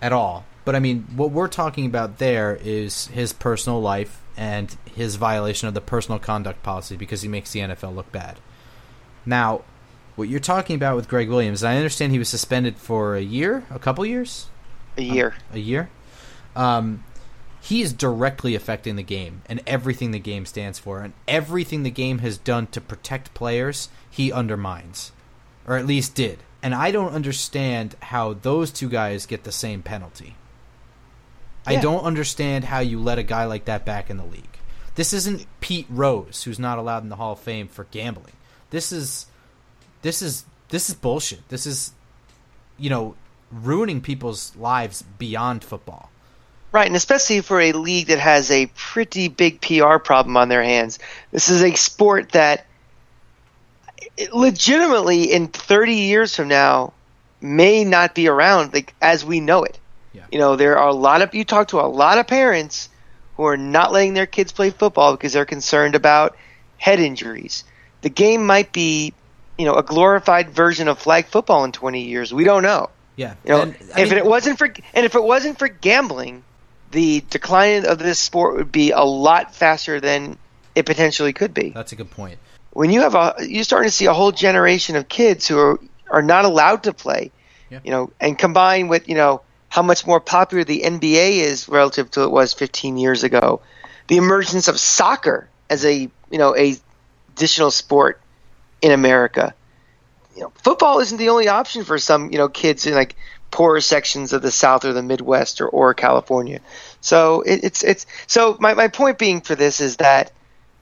at 0.00 0.12
all. 0.12 0.44
But 0.64 0.74
I 0.74 0.80
mean, 0.80 1.06
what 1.14 1.30
we're 1.30 1.48
talking 1.48 1.86
about 1.86 2.18
there 2.18 2.58
is 2.62 3.06
his 3.08 3.32
personal 3.32 3.80
life 3.80 4.20
and 4.36 4.76
his 4.94 5.16
violation 5.16 5.68
of 5.68 5.74
the 5.74 5.80
personal 5.80 6.18
conduct 6.18 6.62
policy 6.62 6.96
because 6.96 7.22
he 7.22 7.28
makes 7.28 7.52
the 7.52 7.60
NFL 7.60 7.94
look 7.94 8.10
bad. 8.12 8.38
Now, 9.24 9.62
what 10.16 10.28
you're 10.28 10.40
talking 10.40 10.76
about 10.76 10.96
with 10.96 11.08
Gregg 11.08 11.28
Williams, 11.28 11.62
I 11.62 11.76
understand 11.76 12.12
he 12.12 12.18
was 12.18 12.28
suspended 12.28 12.76
for 12.78 13.16
a 13.16 13.20
year, 13.20 13.64
a 13.70 13.78
couple 13.78 14.04
years, 14.04 14.48
A 14.96 15.02
year. 15.02 15.34
a 15.52 15.58
year. 15.58 15.88
Um, 16.54 17.04
he 17.60 17.82
is 17.82 17.92
directly 17.92 18.54
affecting 18.54 18.96
the 18.96 19.02
game 19.02 19.42
and 19.46 19.60
everything 19.66 20.10
the 20.12 20.18
game 20.18 20.46
stands 20.46 20.78
for, 20.78 21.00
and 21.02 21.12
everything 21.28 21.82
the 21.82 21.90
game 21.90 22.18
has 22.18 22.38
done 22.38 22.66
to 22.68 22.80
protect 22.80 23.34
players. 23.34 23.88
He 24.10 24.32
undermines, 24.32 25.12
or 25.66 25.76
at 25.76 25.86
least 25.86 26.14
did. 26.14 26.38
And 26.66 26.74
I 26.74 26.90
don't 26.90 27.12
understand 27.12 27.94
how 28.02 28.32
those 28.32 28.72
two 28.72 28.88
guys 28.88 29.24
get 29.24 29.44
the 29.44 29.52
same 29.52 29.82
penalty. 29.82 30.34
I 31.64 31.76
don't 31.76 32.02
understand 32.02 32.64
how 32.64 32.80
you 32.80 32.98
let 32.98 33.20
a 33.20 33.22
guy 33.22 33.44
like 33.44 33.66
that 33.66 33.84
back 33.86 34.10
in 34.10 34.16
the 34.16 34.24
league. 34.24 34.58
This 34.96 35.12
isn't 35.12 35.46
Pete 35.60 35.86
Rose, 35.88 36.42
who's 36.42 36.58
not 36.58 36.78
allowed 36.78 37.04
in 37.04 37.08
the 37.08 37.14
Hall 37.14 37.34
of 37.34 37.38
Fame 37.38 37.68
for 37.68 37.84
gambling. 37.92 38.32
This 38.70 38.90
is 38.90 39.26
this 40.02 40.20
is 40.22 40.44
this 40.70 40.88
is 40.88 40.96
bullshit. 40.96 41.48
This 41.50 41.66
is 41.66 41.92
you 42.76 42.90
know 42.90 43.14
ruining 43.52 44.00
people's 44.00 44.56
lives 44.56 45.02
beyond 45.02 45.62
football. 45.62 46.10
Right, 46.72 46.88
and 46.88 46.96
especially 46.96 47.42
for 47.42 47.60
a 47.60 47.74
league 47.74 48.08
that 48.08 48.18
has 48.18 48.50
a 48.50 48.66
pretty 48.74 49.28
big 49.28 49.60
PR 49.60 49.98
problem 49.98 50.36
on 50.36 50.48
their 50.48 50.64
hands. 50.64 50.98
This 51.30 51.48
is 51.48 51.62
a 51.62 51.76
sport 51.76 52.32
that 52.32 52.66
legitimately 54.32 55.32
in 55.32 55.48
30 55.48 55.94
years 55.94 56.34
from 56.34 56.48
now 56.48 56.92
may 57.40 57.84
not 57.84 58.14
be 58.14 58.28
around 58.28 58.72
like 58.72 58.94
as 59.00 59.24
we 59.24 59.40
know 59.40 59.64
it. 59.64 59.78
Yeah. 60.12 60.24
You 60.30 60.38
know, 60.38 60.56
there 60.56 60.78
are 60.78 60.88
a 60.88 60.94
lot 60.94 61.22
of 61.22 61.34
you 61.34 61.44
talk 61.44 61.68
to 61.68 61.80
a 61.80 61.86
lot 61.86 62.18
of 62.18 62.26
parents 62.26 62.88
who 63.36 63.44
are 63.44 63.56
not 63.56 63.92
letting 63.92 64.14
their 64.14 64.26
kids 64.26 64.52
play 64.52 64.70
football 64.70 65.12
because 65.12 65.32
they're 65.32 65.44
concerned 65.44 65.94
about 65.94 66.36
head 66.78 67.00
injuries. 67.00 67.64
The 68.00 68.08
game 68.08 68.46
might 68.46 68.72
be, 68.72 69.12
you 69.58 69.66
know, 69.66 69.74
a 69.74 69.82
glorified 69.82 70.50
version 70.50 70.88
of 70.88 70.98
flag 70.98 71.26
football 71.26 71.64
in 71.64 71.72
20 71.72 72.02
years. 72.02 72.32
We 72.32 72.44
don't 72.44 72.62
know. 72.62 72.90
Yeah, 73.16 73.34
You 73.44 73.50
know, 73.50 73.62
And, 73.62 73.76
if 73.80 74.10
mean, 74.10 74.18
it 74.18 74.26
wasn't 74.26 74.58
for 74.58 74.66
and 74.66 75.06
if 75.06 75.14
it 75.14 75.22
wasn't 75.22 75.58
for 75.58 75.68
gambling, 75.68 76.44
the 76.90 77.24
decline 77.30 77.86
of 77.86 77.98
this 77.98 78.18
sport 78.18 78.56
would 78.56 78.70
be 78.70 78.90
a 78.90 79.02
lot 79.02 79.54
faster 79.54 80.00
than 80.00 80.38
it 80.74 80.84
potentially 80.84 81.32
could 81.32 81.54
be. 81.54 81.70
That's 81.70 81.92
a 81.92 81.96
good 81.96 82.10
point. 82.10 82.38
When 82.76 82.90
you 82.90 83.00
have 83.00 83.14
a, 83.14 83.34
you're 83.40 83.64
starting 83.64 83.88
to 83.88 83.94
see 83.94 84.04
a 84.06 84.12
whole 84.12 84.32
generation 84.32 84.96
of 84.96 85.08
kids 85.08 85.48
who 85.48 85.58
are 85.58 85.80
are 86.10 86.22
not 86.22 86.44
allowed 86.44 86.82
to 86.84 86.92
play, 86.92 87.32
Yeah. 87.70 87.80
you 87.82 87.90
know, 87.90 88.10
and 88.20 88.38
combined 88.38 88.90
with 88.90 89.08
you 89.08 89.14
know 89.14 89.40
how 89.68 89.82
much 89.82 90.06
more 90.06 90.20
popular 90.20 90.62
the 90.62 90.82
NBA 90.82 91.38
is 91.40 91.68
relative 91.68 92.10
to 92.12 92.22
it 92.22 92.30
was 92.30 92.52
15 92.52 92.96
years 92.98 93.24
ago, 93.24 93.60
the 94.08 94.18
emergence 94.18 94.68
of 94.68 94.78
soccer 94.78 95.48
as 95.70 95.84
a 95.84 95.94
you 96.30 96.38
know 96.38 96.54
a 96.54 96.76
additional 97.34 97.70
sport 97.70 98.20
in 98.82 98.92
America. 98.92 99.54
You 100.34 100.42
know, 100.42 100.52
football 100.62 101.00
isn't 101.00 101.16
the 101.16 101.30
only 101.30 101.48
option 101.48 101.82
for 101.84 101.98
some 101.98 102.30
you 102.30 102.36
know 102.36 102.48
kids 102.48 102.86
in 102.86 102.94
like 102.94 103.16
poorer 103.50 103.80
sections 103.80 104.34
of 104.34 104.42
the 104.42 104.50
South 104.50 104.84
or 104.84 104.92
the 104.92 105.02
Midwest 105.02 105.62
or, 105.62 105.68
or 105.68 105.94
California. 105.94 106.60
So 107.00 107.40
it, 107.40 107.64
it's 107.64 107.82
it's 107.82 108.04
so 108.26 108.58
my, 108.60 108.74
my 108.74 108.88
point 108.88 109.18
being 109.18 109.40
for 109.40 109.54
this 109.54 109.80
is 109.80 109.96
that 109.96 110.32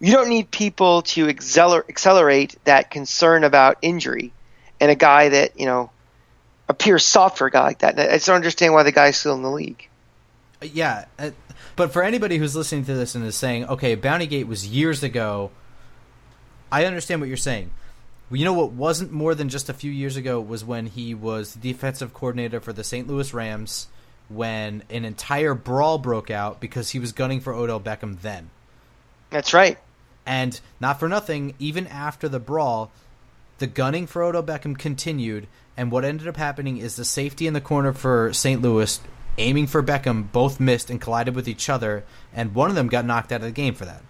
you 0.01 0.13
don't 0.13 0.29
need 0.29 0.51
people 0.51 1.03
to 1.03 1.27
acceler- 1.27 1.89
accelerate 1.89 2.57
that 2.65 2.91
concern 2.91 3.45
about 3.45 3.79
injury 3.83 4.33
and 4.81 4.91
a 4.91 4.95
guy 4.95 5.29
that 5.29 5.59
you 5.59 5.67
know 5.67 5.91
appears 6.69 7.05
soft 7.05 7.39
for 7.39 7.47
a 7.47 7.51
guy 7.51 7.63
like 7.63 7.79
that. 7.81 7.99
I 7.99 8.15
just 8.15 8.27
don't 8.27 8.37
understand 8.37 8.73
why 8.73 8.83
the 8.83 8.93
guy's 8.93 9.17
still 9.17 9.35
in 9.35 9.43
the 9.43 9.51
league. 9.51 9.89
Yeah, 10.61 11.05
uh, 11.19 11.31
but 11.77 11.93
for 11.93 12.03
anybody 12.03 12.39
who's 12.39 12.57
listening 12.57 12.85
to 12.87 12.95
this 12.95 13.15
and 13.15 13.25
is 13.25 13.37
saying, 13.37 13.67
"Okay, 13.67 13.95
Bounty 13.95 14.27
Gate 14.27 14.47
was 14.47 14.67
years 14.67 15.03
ago," 15.03 15.51
I 16.73 16.85
understand 16.87 17.21
what 17.21 17.29
you're 17.29 17.37
saying. 17.37 17.71
You 18.31 18.45
know 18.45 18.55
what 18.55 18.73
wasn't 18.73 19.13
more 19.13 19.35
than 19.35 19.49
just 19.49 19.69
a 19.69 19.75
few 19.75 19.93
years 19.93 20.17
ago 20.17 20.41
was 20.41 20.65
when 20.65 20.87
he 20.87 21.15
was 21.15 21.55
the 21.55 21.73
defensive 21.73 22.15
coordinator 22.15 22.61
for 22.61 22.73
the 22.73 22.83
St. 22.83 23.07
Louis 23.07 23.33
Rams 23.33 23.87
when 24.29 24.83
an 24.91 25.05
entire 25.05 25.55
brawl 25.55 25.99
broke 25.99 26.31
out 26.31 26.61
because 26.61 26.91
he 26.91 26.99
was 26.99 27.13
gunning 27.13 27.41
for 27.41 27.53
Odell 27.53 27.81
Beckham 27.81 28.21
then. 28.23 28.51
That's 29.35 29.53
right. 29.53 29.77
And 30.25 30.59
not 30.79 31.01
for 31.01 31.09
nothing, 31.09 31.55
even 31.59 31.89
after 31.89 32.29
the 32.29 32.39
brawl, 32.39 32.93
the 33.59 33.67
gunning 33.67 34.07
for 34.07 34.23
Odell 34.23 34.45
Beckham 34.45 34.79
continued. 34.79 35.49
And 35.77 35.91
what 35.91 36.05
ended 36.05 36.29
up 36.29 36.37
happening 36.37 36.77
is 36.79 36.95
the 36.95 37.05
safety 37.05 37.49
in 37.49 37.53
the 37.53 37.61
corner 37.61 37.93
for 37.93 38.33
St. 38.33 38.63
Louis, 38.63 39.01
aiming 39.37 39.67
for 39.67 39.83
Beckham, 39.83 40.31
both 40.31 40.61
missed 40.61 40.89
and 40.89 41.01
collided 41.01 41.35
with 41.35 41.49
each 41.49 41.69
other. 41.69 42.05
And 42.33 42.55
one 42.55 42.71
of 42.71 42.77
them 42.77 42.87
got 42.87 43.05
knocked 43.05 43.33
out 43.33 43.41
of 43.41 43.47
the 43.47 43.51
game 43.51 43.75
for 43.75 43.85
that. 43.85 44.03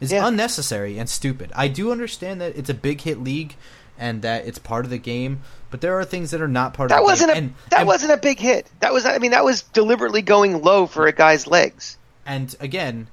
It's 0.00 0.10
Yeah. 0.10 0.26
unnecessary 0.26 0.98
and 0.98 1.08
stupid. 1.08 1.52
I 1.54 1.68
do 1.68 1.92
understand 1.92 2.40
that 2.40 2.56
it's 2.56 2.68
a 2.68 2.74
big 2.74 3.02
hit 3.02 3.22
league 3.22 3.54
and 3.96 4.22
that 4.22 4.44
it's 4.44 4.58
part 4.58 4.84
of 4.84 4.90
the 4.90 4.98
game, 4.98 5.40
but 5.70 5.80
there 5.80 5.96
are 6.00 6.04
things 6.04 6.32
that 6.32 6.40
are 6.40 6.48
not 6.48 6.74
part 6.74 6.88
That 6.88 6.96
of 6.96 7.00
the 7.02 7.04
wasn't 7.04 7.30
a. 7.30 7.34
And- 7.36 7.54
that 7.70 7.80
and- 7.80 7.86
wasn't 7.88 8.12
a 8.12 8.16
big 8.16 8.40
hit. 8.40 8.66
That 8.80 8.92
was 8.92 9.06
I 9.06 9.18
mean 9.18 9.30
that 9.30 9.44
was 9.44 9.62
deliberately 9.62 10.22
going 10.22 10.62
low 10.62 10.86
for 10.88 11.06
a 11.06 11.12
guy's 11.12 11.46
legs. 11.46 11.96
And 12.26 12.54
again, 12.60 13.06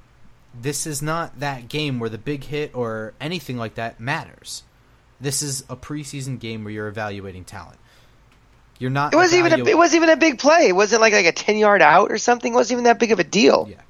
this 0.62 0.88
is 0.88 1.02
not 1.02 1.40
that 1.40 1.68
game 1.68 2.00
where 2.00 2.10
the 2.10 2.18
big 2.18 2.44
hit 2.44 2.76
or 2.76 3.14
anything 3.20 3.58
like 3.58 3.76
that 3.76 4.00
matters. 4.00 4.64
This 5.20 5.42
is 5.42 5.62
a 5.70 5.76
preseason 5.76 6.40
game 6.40 6.64
where 6.64 6.74
you're 6.74 6.88
evaluating 6.88 7.46
talent. 7.46 7.78
You're 8.80 8.92
not. 8.92 9.14
It 9.14 9.16
wasn't 9.16 9.46
even 9.46 9.62
a, 9.62 9.70
it 9.70 9.78
wasn't 9.78 10.04
even 10.04 10.10
a 10.10 10.18
big 10.18 10.40
play. 10.40 10.68
It 10.68 10.76
wasn't 10.76 11.02
like 11.02 11.14
like 11.14 11.26
a 11.26 11.32
ten 11.32 11.58
yard 11.58 11.82
out 11.82 12.12
or 12.12 12.18
something. 12.18 12.52
It 12.52 12.56
wasn't 12.56 12.74
even 12.74 12.84
that 12.86 13.00
big 13.00 13.12
of 13.12 13.20
a 13.20 13.24
deal. 13.24 13.70
Yeah. 13.70 13.82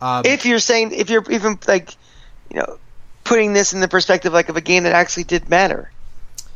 Um, 0.00 0.22
If 0.24 0.46
you're 0.46 0.60
saying 0.60 0.92
if 0.92 1.10
you're 1.10 1.24
even 1.30 1.58
like 1.66 1.96
you 2.50 2.60
know 2.60 2.78
putting 3.24 3.52
this 3.52 3.72
in 3.72 3.80
the 3.80 3.88
perspective 3.88 4.32
like 4.32 4.48
of 4.48 4.56
a 4.56 4.60
game 4.60 4.84
that 4.84 4.92
actually 4.92 5.24
did 5.24 5.48
matter. 5.48 5.90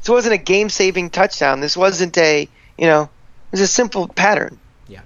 This 0.01 0.09
wasn't 0.09 0.35
a 0.35 0.39
game 0.39 0.69
saving 0.69 1.11
touchdown. 1.11 1.61
This 1.61 1.77
wasn't 1.77 2.17
a 2.19 2.49
you 2.79 2.87
know 2.87 3.03
it 3.03 3.51
was 3.51 3.61
a 3.61 3.67
simple 3.67 4.07
pattern. 4.09 4.59
Yeah. 4.87 5.01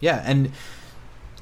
Yeah, 0.00 0.22
and 0.24 0.52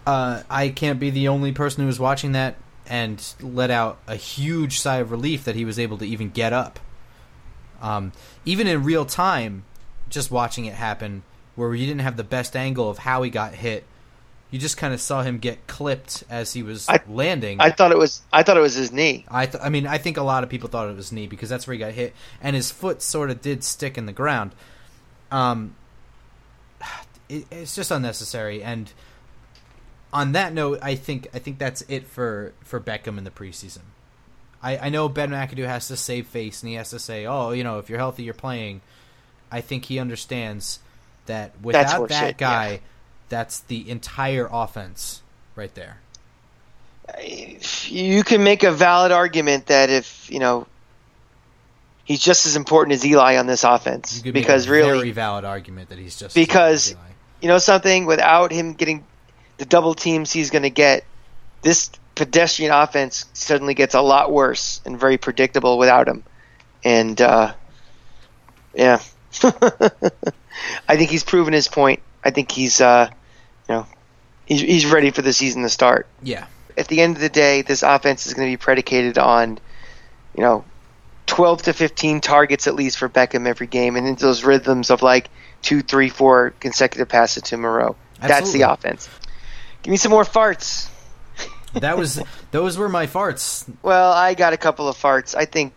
uh, 0.09 0.43
I 0.49 0.71
can't 0.71 0.99
be 0.99 1.11
the 1.11 1.29
only 1.29 1.53
person 1.53 1.83
who 1.83 1.87
was 1.87 2.01
watching 2.01 2.33
that 2.33 2.55
and 2.87 3.23
let 3.43 3.71
out 3.71 3.99
a 4.07 4.17
huge 4.17 4.81
sigh 4.81 4.97
of 4.97 5.11
relief 5.11 5.45
that 5.45 5.55
he 5.55 5.67
was 5.67 5.79
able 5.79 5.99
to 5.99 6.07
even 6.07 6.31
get 6.31 6.55
up. 6.55 6.81
Um, 7.83 8.13
even 8.47 8.67
in 8.67 8.85
real 8.85 9.05
time, 9.05 9.65
just 10.09 10.31
watching 10.31 10.65
it 10.65 10.73
happen, 10.73 11.25
where 11.57 11.75
you 11.75 11.85
didn't 11.85 12.01
have 12.01 12.17
the 12.17 12.25
best 12.25 12.57
angle 12.57 12.89
of 12.89 12.97
how 12.97 13.21
he 13.21 13.29
got 13.29 13.53
hit, 13.53 13.85
you 14.51 14.59
just 14.59 14.79
kind 14.79 14.95
of 14.95 15.01
saw 15.03 15.21
him 15.21 15.37
get 15.37 15.67
clipped 15.67 16.25
as 16.31 16.55
he 16.55 16.63
was 16.63 16.89
I- 16.89 17.01
landing. 17.07 17.61
I 17.61 17.71
thought 17.71 17.93
it 17.93 17.99
was 17.99 18.23
I 18.33 18.43
thought 18.43 18.57
it 18.57 18.61
was 18.61 18.77
his 18.77 18.91
knee. 18.91 19.27
I, 19.29 19.45
th- 19.45 19.63
I 19.63 19.69
mean, 19.69 19.87
I 19.87 19.99
think 19.99 20.17
a 20.17 20.23
lot 20.23 20.43
of 20.43 20.49
people 20.49 20.71
thought 20.71 20.89
it 20.89 20.97
was 20.97 21.13
knee 21.13 21.27
because 21.27 21.51
that's 21.51 21.67
where 21.67 21.75
he 21.75 21.79
got 21.79 21.93
hit, 21.93 22.15
and 22.41 22.57
his 22.57 22.71
foot 22.71 23.03
sort 23.03 23.29
of 23.29 23.43
did 23.43 23.63
stick 23.63 23.99
in 23.99 24.07
the 24.07 24.15
ground. 24.15 24.53
Um, 25.31 25.77
it, 27.29 27.45
it's 27.51 27.77
just 27.77 27.91
unnecessary. 27.91 28.63
And 28.63 28.91
on 30.13 30.33
that 30.33 30.53
note, 30.53 30.79
I 30.83 30.95
think 30.95 31.29
I 31.35 31.39
think 31.39 31.59
that's 31.59 31.83
it 31.89 32.07
for 32.07 32.53
for 32.65 32.81
Beckham 32.81 33.19
in 33.19 33.25
the 33.25 33.31
preseason. 33.31 33.83
I, 34.63 34.79
I 34.79 34.89
know 34.89 35.09
Ben 35.09 35.31
McAdoo 35.31 35.67
has 35.67 35.89
to 35.89 35.97
save 35.97 36.27
face 36.27 36.63
and 36.63 36.71
he 36.71 36.77
has 36.77 36.91
to 36.91 36.99
say, 36.99 37.27
"Oh, 37.27 37.53
you 37.53 37.63
know, 37.63 37.79
if 37.79 37.89
you're 37.89 37.99
healthy, 37.99 38.23
you're 38.25 38.35
playing." 38.35 38.81
I 39.51 39.61
think 39.61 39.87
he 39.87 39.99
understands 39.99 40.81
that 41.27 41.53
without 41.63 42.09
that 42.09 42.37
guy, 42.37 42.71
yeah. 42.71 42.79
that's 43.29 43.61
the 43.61 43.89
entire 43.89 44.49
offense 44.51 45.23
right 45.57 45.75
there. 45.75 45.99
You 47.87 48.23
can 48.23 48.45
make 48.45 48.63
a 48.65 48.73
valid 48.73 49.13
argument 49.13 49.67
that 49.67 49.89
if 49.89 50.31
you 50.31 50.39
know 50.39 50.67
he's 52.05 52.21
just 52.21 52.47
as 52.47 52.57
important 52.57 52.95
as 52.95 53.07
Eli 53.07 53.37
on 53.37 53.47
this 53.47 53.65
offense 53.65 54.21
because 54.21 54.67
a 54.67 54.71
really 54.71 54.99
very 54.99 55.11
valid 55.13 55.45
argument 55.45 55.91
that 55.91 55.99
he's 55.99 56.19
just 56.19 56.35
Because- 56.35 56.95
you 57.41 57.49
know 57.49 57.59
something 57.59 58.05
without 58.05 58.51
him 58.51 58.75
getting 58.75 59.05
the 59.59 59.65
double 59.65 59.95
teams 59.95 60.33
he's 60.33 60.51
going 60.51 60.63
to 60.63 60.71
get 60.71 61.05
this 61.63 61.91
pedestrian 62.15 62.73
offense 62.73 63.27
suddenly 63.33 63.75
gets 63.75 63.95
a 63.95 64.01
lot 64.01 64.33
worse 64.33 64.81
and 64.85 64.99
very 64.99 65.19
predictable 65.19 65.79
without 65.79 66.09
him. 66.09 66.25
And 66.85 67.21
uh, 67.21 67.55
yeah. 68.75 69.01
I 70.89 70.97
think 70.97 71.11
he's 71.11 71.25
proven 71.25 71.53
his 71.53 71.69
point. 71.69 72.01
I 72.25 72.31
think 72.31 72.51
he's 72.51 72.81
uh, 72.81 73.11
you 73.69 73.75
know 73.75 73.87
he's, 74.47 74.61
he's 74.61 74.87
ready 74.87 75.11
for 75.11 75.23
the 75.23 75.33
season 75.33 75.63
to 75.63 75.69
start. 75.69 76.07
Yeah, 76.23 76.47
at 76.77 76.89
the 76.89 77.01
end 77.01 77.17
of 77.17 77.23
the 77.23 77.29
day 77.29 77.63
this 77.63 77.83
offense 77.83 78.27
is 78.27 78.35
going 78.35 78.49
to 78.49 78.53
be 78.53 78.57
predicated 78.57 79.19
on 79.19 79.59
you 80.35 80.43
know 80.43 80.65
12 81.27 81.63
to 81.63 81.73
15 81.73 82.21
targets 82.21 82.67
at 82.67 82.75
least 82.75 82.99
for 82.99 83.09
Beckham 83.09 83.47
every 83.47 83.67
game 83.67 83.97
and 83.97 84.07
into 84.07 84.25
those 84.25 84.45
rhythms 84.45 84.91
of 84.91 85.03
like 85.03 85.29
two, 85.63 85.83
three, 85.83 86.09
four 86.09 86.55
consecutive 86.59 87.09
passes 87.09 87.45
to 87.45 87.57
Moreau. 87.57 87.97
That's 88.21 88.53
the 88.53 88.63
offense. 88.63 89.09
Give 89.83 89.91
me 89.91 89.97
some 89.97 90.11
more 90.11 90.25
farts. 90.25 90.91
that 91.75 91.97
was 91.97 92.21
those 92.51 92.79
were 92.79 92.89
my 92.89 93.07
farts. 93.07 93.69
Well, 93.83 94.13
I 94.13 94.35
got 94.35 94.53
a 94.53 94.57
couple 94.57 94.89
of 94.89 94.97
farts. 94.97 95.35
I 95.37 95.45
think 95.45 95.73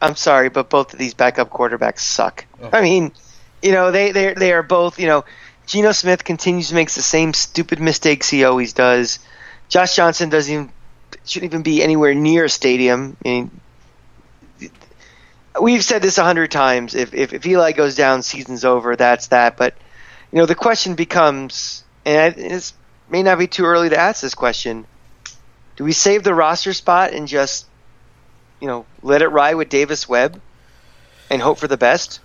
I'm 0.00 0.16
sorry, 0.16 0.48
but 0.48 0.68
both 0.68 0.92
of 0.92 0.98
these 0.98 1.14
backup 1.14 1.50
quarterbacks 1.50 2.00
suck. 2.00 2.44
Oh. 2.60 2.70
I 2.72 2.82
mean, 2.82 3.12
you 3.62 3.72
know, 3.72 3.90
they 3.92 4.10
they 4.10 4.34
they 4.34 4.52
are 4.52 4.62
both, 4.62 4.98
you 4.98 5.06
know, 5.06 5.24
Geno 5.66 5.92
Smith 5.92 6.24
continues 6.24 6.68
to 6.68 6.74
make 6.74 6.90
the 6.90 7.02
same 7.02 7.32
stupid 7.32 7.80
mistakes 7.80 8.28
he 8.28 8.44
always 8.44 8.72
does. 8.72 9.20
Josh 9.68 9.96
Johnson 9.96 10.28
doesn't 10.28 10.52
even 10.52 10.72
shouldn't 11.24 11.52
even 11.52 11.62
be 11.62 11.82
anywhere 11.82 12.14
near 12.14 12.46
a 12.46 12.50
stadium. 12.50 13.16
I 13.24 13.28
mean, 13.28 13.60
we've 15.60 15.84
said 15.84 16.02
this 16.02 16.18
a 16.18 16.24
hundred 16.24 16.50
times. 16.50 16.94
If, 16.94 17.14
if 17.14 17.32
if 17.32 17.46
Eli 17.46 17.72
goes 17.72 17.94
down, 17.94 18.22
season's 18.22 18.64
over. 18.64 18.96
That's 18.96 19.28
that. 19.28 19.56
But 19.56 19.74
you 20.32 20.38
know, 20.38 20.46
the 20.46 20.54
question 20.54 20.94
becomes, 20.94 21.84
and 22.04 22.36
it 22.36 22.72
may 23.12 23.22
not 23.22 23.38
be 23.38 23.46
too 23.46 23.64
early 23.64 23.90
to 23.90 23.96
ask 23.96 24.22
this 24.22 24.34
question: 24.34 24.86
Do 25.76 25.84
we 25.84 25.92
save 25.92 26.24
the 26.24 26.34
roster 26.34 26.72
spot 26.72 27.12
and 27.12 27.28
just, 27.28 27.66
you 28.58 28.66
know, 28.66 28.86
let 29.02 29.22
it 29.22 29.28
ride 29.28 29.54
with 29.54 29.68
Davis 29.68 30.08
Webb 30.08 30.40
and 31.30 31.40
hope 31.40 31.58
for 31.58 31.68
the 31.68 31.76
best? 31.76 32.18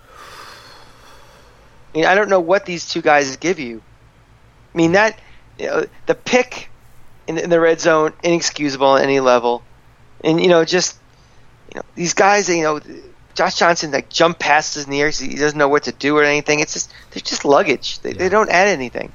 I 1.94 1.98
mean, 1.98 2.06
I 2.06 2.16
don't 2.16 2.30
know 2.30 2.40
what 2.40 2.66
these 2.66 2.90
two 2.90 3.02
guys 3.02 3.36
give 3.38 3.60
you. 3.60 3.82
I 4.74 4.78
mean 4.78 4.94
that 4.94 5.20
you 5.60 5.68
know, 5.68 5.86
the 6.06 6.16
pick 6.16 6.70
in 7.28 7.36
the, 7.36 7.44
in 7.44 7.50
the 7.50 7.60
red 7.60 7.80
zone 7.82 8.14
inexcusable 8.24 8.98
at 8.98 9.04
any 9.04 9.20
level, 9.20 9.64
and 10.24 10.42
you 10.42 10.48
know 10.48 10.64
just 10.64 10.98
you 11.74 11.80
know 11.80 11.86
these 11.96 12.14
guys. 12.14 12.48
You 12.48 12.64
know, 12.64 12.80
Josh 13.34 13.56
Johnson 13.56 13.92
like 13.92 14.10
jump 14.10 14.40
passes 14.40 14.86
in 14.86 14.92
the 14.92 15.02
air. 15.02 15.10
He 15.10 15.36
doesn't 15.36 15.58
know 15.58 15.68
what 15.68 15.84
to 15.84 15.92
do 15.92 16.18
or 16.18 16.24
anything. 16.24 16.60
It's 16.60 16.74
just 16.74 16.94
they're 17.12 17.22
just 17.22 17.44
luggage. 17.44 18.00
They, 18.00 18.12
Yeah. 18.12 18.18
they 18.20 18.30
don't 18.30 18.50
add 18.50 18.68
anything. 18.68 19.12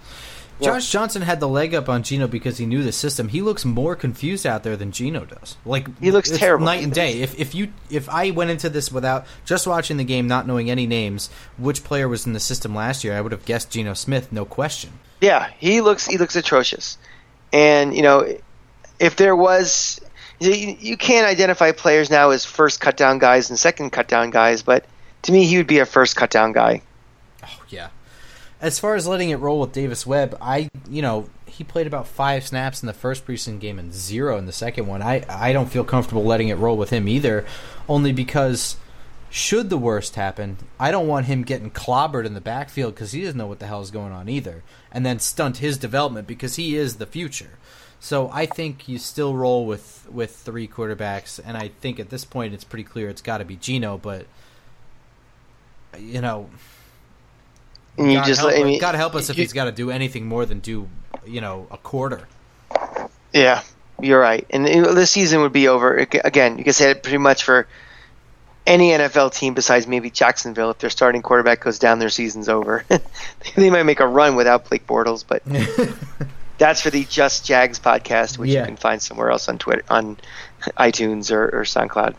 Josh 0.62 0.90
Johnson 0.90 1.22
had 1.22 1.40
the 1.40 1.48
leg 1.48 1.74
up 1.74 1.88
on 1.88 2.02
Geno 2.02 2.26
because 2.26 2.58
he 2.58 2.66
knew 2.66 2.82
the 2.82 2.92
system. 2.92 3.28
He 3.28 3.42
looks 3.42 3.64
more 3.64 3.94
confused 3.96 4.46
out 4.46 4.62
there 4.62 4.76
than 4.76 4.92
Geno 4.92 5.24
does. 5.24 5.56
Like 5.64 5.86
He 6.00 6.10
looks 6.10 6.30
terrible. 6.30 6.64
night 6.64 6.82
and 6.82 6.92
day. 6.92 7.20
If 7.20 7.38
if 7.38 7.54
you 7.54 7.72
if 7.90 8.08
I 8.08 8.30
went 8.30 8.50
into 8.50 8.68
this 8.68 8.90
without 8.92 9.26
just 9.44 9.66
watching 9.66 9.96
the 9.96 10.04
game, 10.04 10.26
not 10.28 10.46
knowing 10.46 10.70
any 10.70 10.86
names, 10.86 11.30
which 11.58 11.84
player 11.84 12.08
was 12.08 12.26
in 12.26 12.32
the 12.32 12.40
system 12.40 12.74
last 12.74 13.04
year, 13.04 13.16
I 13.16 13.20
would 13.20 13.32
have 13.32 13.44
guessed 13.44 13.70
Geno 13.70 13.94
Smith, 13.94 14.32
no 14.32 14.44
question. 14.44 14.92
Yeah, 15.20 15.50
he 15.58 15.80
looks 15.80 16.06
he 16.06 16.18
looks 16.18 16.36
atrocious, 16.36 16.98
and 17.52 17.94
you 17.94 18.02
know, 18.02 18.26
if 18.98 19.16
there 19.16 19.36
was, 19.36 20.00
you, 20.40 20.76
you 20.78 20.96
can't 20.96 21.26
identify 21.26 21.72
players 21.72 22.10
now 22.10 22.30
as 22.30 22.44
first 22.44 22.80
cut 22.80 22.96
down 22.96 23.18
guys 23.18 23.50
and 23.50 23.58
second 23.58 23.90
cut 23.90 24.08
down 24.08 24.30
guys, 24.30 24.62
but 24.62 24.84
to 25.22 25.32
me, 25.32 25.44
he 25.44 25.56
would 25.56 25.66
be 25.66 25.78
a 25.78 25.86
first 25.86 26.16
cut 26.16 26.30
down 26.30 26.52
guy. 26.52 26.82
Oh 27.44 27.62
yeah. 27.68 27.88
As 28.62 28.78
far 28.78 28.94
as 28.94 29.08
letting 29.08 29.30
it 29.30 29.40
roll 29.40 29.60
with 29.60 29.72
Davis 29.72 30.06
Webb, 30.06 30.38
I 30.40 30.70
you 30.88 31.02
know 31.02 31.28
he 31.46 31.64
played 31.64 31.88
about 31.88 32.06
five 32.06 32.46
snaps 32.46 32.80
in 32.80 32.86
the 32.86 32.92
first 32.92 33.26
preseason 33.26 33.58
game 33.58 33.76
and 33.76 33.92
zero 33.92 34.38
in 34.38 34.46
the 34.46 34.52
second 34.52 34.86
one. 34.86 35.02
I 35.02 35.24
I 35.28 35.52
don't 35.52 35.68
feel 35.70 35.82
comfortable 35.82 36.24
letting 36.24 36.48
it 36.48 36.58
roll 36.58 36.76
with 36.76 36.90
him 36.90 37.08
either, 37.08 37.44
only 37.88 38.12
because 38.12 38.76
should 39.30 39.68
the 39.68 39.78
worst 39.78 40.14
happen, 40.14 40.58
I 40.78 40.92
don't 40.92 41.08
want 41.08 41.26
him 41.26 41.42
getting 41.42 41.72
clobbered 41.72 42.24
in 42.24 42.34
the 42.34 42.40
backfield 42.40 42.94
because 42.94 43.10
he 43.10 43.22
doesn't 43.22 43.36
know 43.36 43.48
what 43.48 43.58
the 43.58 43.66
hell 43.66 43.80
is 43.80 43.90
going 43.90 44.12
on 44.12 44.28
either, 44.28 44.62
and 44.92 45.04
then 45.04 45.18
stunt 45.18 45.56
his 45.56 45.76
development 45.76 46.28
because 46.28 46.54
he 46.54 46.76
is 46.76 46.96
the 46.96 47.06
future. 47.06 47.58
So 47.98 48.30
I 48.32 48.46
think 48.46 48.88
you 48.88 48.98
still 48.98 49.34
roll 49.34 49.66
with 49.66 50.06
with 50.08 50.36
three 50.36 50.68
quarterbacks, 50.68 51.40
and 51.44 51.56
I 51.56 51.72
think 51.80 51.98
at 51.98 52.10
this 52.10 52.24
point 52.24 52.54
it's 52.54 52.62
pretty 52.62 52.84
clear 52.84 53.08
it's 53.08 53.22
got 53.22 53.38
to 53.38 53.44
be 53.44 53.56
Geno, 53.56 53.98
but 53.98 54.26
you 55.98 56.20
know. 56.20 56.48
And 57.98 58.10
you 58.10 58.18
God 58.18 58.26
just, 58.26 58.40
help, 58.40 58.52
I 58.54 58.62
mean, 58.64 58.80
God 58.80 58.94
help 58.94 59.14
us 59.14 59.28
if 59.30 59.36
you- 59.36 59.42
he's 59.44 59.52
got 59.52 59.64
to 59.64 59.72
do 59.72 59.90
anything 59.90 60.26
more 60.26 60.46
than 60.46 60.60
do, 60.60 60.88
you 61.26 61.40
know, 61.40 61.66
a 61.70 61.76
quarter. 61.76 62.26
Yeah, 63.32 63.62
you're 64.00 64.20
right. 64.20 64.46
And 64.50 64.66
this 64.66 65.10
season 65.10 65.40
would 65.42 65.52
be 65.52 65.68
over 65.68 65.94
again. 65.96 66.58
You 66.58 66.64
can 66.64 66.72
say 66.72 66.90
it 66.90 67.02
pretty 67.02 67.18
much 67.18 67.44
for 67.44 67.66
any 68.66 68.90
NFL 68.90 69.30
team 69.34 69.54
besides 69.54 69.86
maybe 69.86 70.08
Jacksonville. 70.10 70.70
If 70.70 70.78
their 70.78 70.90
starting 70.90 71.20
quarterback 71.22 71.60
goes 71.60 71.78
down, 71.78 71.98
their 71.98 72.08
season's 72.10 72.48
over. 72.48 72.84
they 73.56 73.70
might 73.70 73.82
make 73.84 74.00
a 74.00 74.06
run 74.06 74.36
without 74.36 74.68
Blake 74.68 74.86
Bortles, 74.86 75.24
but 75.26 75.42
that's 76.58 76.80
for 76.80 76.90
the 76.90 77.04
Just 77.04 77.44
Jags 77.44 77.78
podcast, 77.78 78.38
which 78.38 78.50
Yeah. 78.50 78.60
you 78.60 78.66
can 78.66 78.76
find 78.76 79.02
somewhere 79.02 79.30
else 79.30 79.48
on 79.48 79.58
Twitter, 79.58 79.82
on 79.90 80.16
iTunes 80.78 81.30
or, 81.32 81.60
or 81.60 81.64
SoundCloud. 81.64 82.14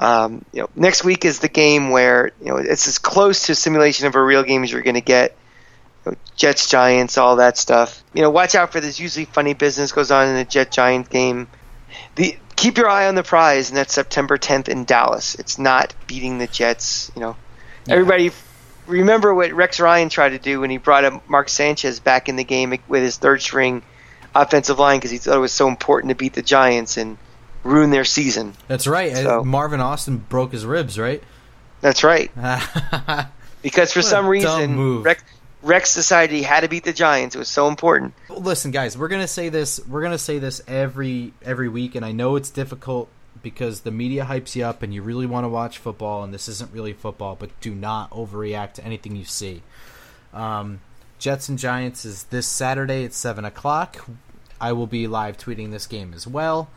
Um, 0.00 0.44
you 0.52 0.62
know, 0.62 0.70
next 0.74 1.04
week 1.04 1.24
is 1.26 1.40
the 1.40 1.48
game 1.48 1.90
where 1.90 2.32
you 2.40 2.46
know 2.48 2.56
it's 2.56 2.88
as 2.88 2.98
close 2.98 3.46
to 3.46 3.54
simulation 3.54 4.06
of 4.06 4.14
a 4.16 4.22
real 4.22 4.42
game 4.42 4.64
as 4.64 4.72
you're 4.72 4.82
going 4.82 4.94
to 4.94 5.00
get. 5.00 5.36
You 6.06 6.12
know, 6.12 6.18
Jets, 6.34 6.68
Giants, 6.70 7.18
all 7.18 7.36
that 7.36 7.58
stuff. 7.58 8.02
You 8.14 8.22
know, 8.22 8.30
watch 8.30 8.54
out 8.54 8.72
for 8.72 8.80
this. 8.80 8.98
Usually, 8.98 9.26
funny 9.26 9.52
business 9.52 9.92
goes 9.92 10.10
on 10.10 10.26
in 10.28 10.34
the 10.36 10.44
Jet 10.44 10.72
Giant 10.72 11.10
game. 11.10 11.48
The 12.14 12.38
keep 12.56 12.78
your 12.78 12.88
eye 12.88 13.08
on 13.08 13.14
the 13.14 13.22
prize, 13.22 13.68
and 13.68 13.76
that's 13.76 13.92
September 13.92 14.38
10th 14.38 14.68
in 14.68 14.84
Dallas. 14.86 15.34
It's 15.34 15.58
not 15.58 15.94
beating 16.06 16.38
the 16.38 16.46
Jets. 16.46 17.12
You 17.14 17.20
know, 17.20 17.36
Yeah. 17.86 17.94
everybody 17.94 18.32
remember 18.86 19.34
what 19.34 19.52
Rex 19.52 19.78
Ryan 19.78 20.08
tried 20.08 20.30
to 20.30 20.38
do 20.38 20.60
when 20.60 20.70
he 20.70 20.78
brought 20.78 21.04
up 21.04 21.28
Mark 21.28 21.50
Sanchez 21.50 22.00
back 22.00 22.28
in 22.30 22.36
the 22.36 22.44
game 22.44 22.76
with 22.88 23.02
his 23.02 23.18
third 23.18 23.42
string 23.42 23.82
offensive 24.34 24.78
line 24.78 24.98
because 24.98 25.10
he 25.10 25.18
thought 25.18 25.36
it 25.36 25.40
was 25.40 25.52
so 25.52 25.68
important 25.68 26.08
to 26.10 26.14
beat 26.14 26.32
the 26.32 26.42
Giants 26.42 26.96
and 26.96 27.18
ruin 27.64 27.90
their 27.90 28.04
season. 28.04 28.54
That's 28.68 28.86
right. 28.86 29.16
So- 29.16 29.44
Marvin 29.44 29.80
Austin 29.80 30.18
broke 30.18 30.52
his 30.52 30.64
ribs, 30.66 30.98
right? 30.98 31.22
That's 31.80 32.04
right. 32.04 32.30
Because 33.62 33.92
for 33.92 33.98
What 33.98 34.06
some 34.06 34.26
reason, 34.26 34.74
move. 34.74 35.04
Rex, 35.04 35.22
Rex 35.62 35.94
decided 35.94 36.34
he 36.34 36.42
had 36.42 36.60
to 36.60 36.68
beat 36.68 36.84
the 36.84 36.94
Giants. 36.94 37.34
It 37.34 37.38
was 37.38 37.48
so 37.50 37.68
important. 37.68 38.14
Listen, 38.30 38.70
guys, 38.70 38.96
we're 38.96 39.08
gonna 39.08 39.28
say 39.28 39.50
this. 39.50 39.78
We're 39.86 40.00
gonna 40.00 40.16
say 40.16 40.38
this 40.38 40.62
every 40.66 41.34
every 41.42 41.68
week, 41.68 41.94
and 41.94 42.02
I 42.04 42.12
know 42.12 42.36
it's 42.36 42.48
difficult 42.48 43.10
because 43.42 43.80
the 43.80 43.90
media 43.90 44.24
hypes 44.24 44.56
you 44.56 44.64
up, 44.64 44.82
and 44.82 44.94
you 44.94 45.02
really 45.02 45.26
want 45.26 45.44
to 45.44 45.48
watch 45.48 45.76
football, 45.76 46.24
and 46.24 46.32
this 46.32 46.48
isn't 46.48 46.72
really 46.72 46.94
football. 46.94 47.36
But 47.38 47.50
do 47.60 47.74
not 47.74 48.10
overreact 48.12 48.74
to 48.74 48.84
anything 48.84 49.14
you 49.14 49.26
see. 49.26 49.62
Um, 50.32 50.80
Jets 51.18 51.50
and 51.50 51.58
Giants 51.58 52.06
is 52.06 52.22
this 52.24 52.46
Saturday 52.46 53.04
at 53.04 53.12
seven 53.12 53.44
o'clock. 53.44 54.06
I 54.58 54.72
will 54.72 54.86
be 54.86 55.06
live 55.06 55.36
tweeting 55.36 55.70
this 55.70 55.86
game 55.86 56.14
as 56.14 56.26
well. 56.26 56.70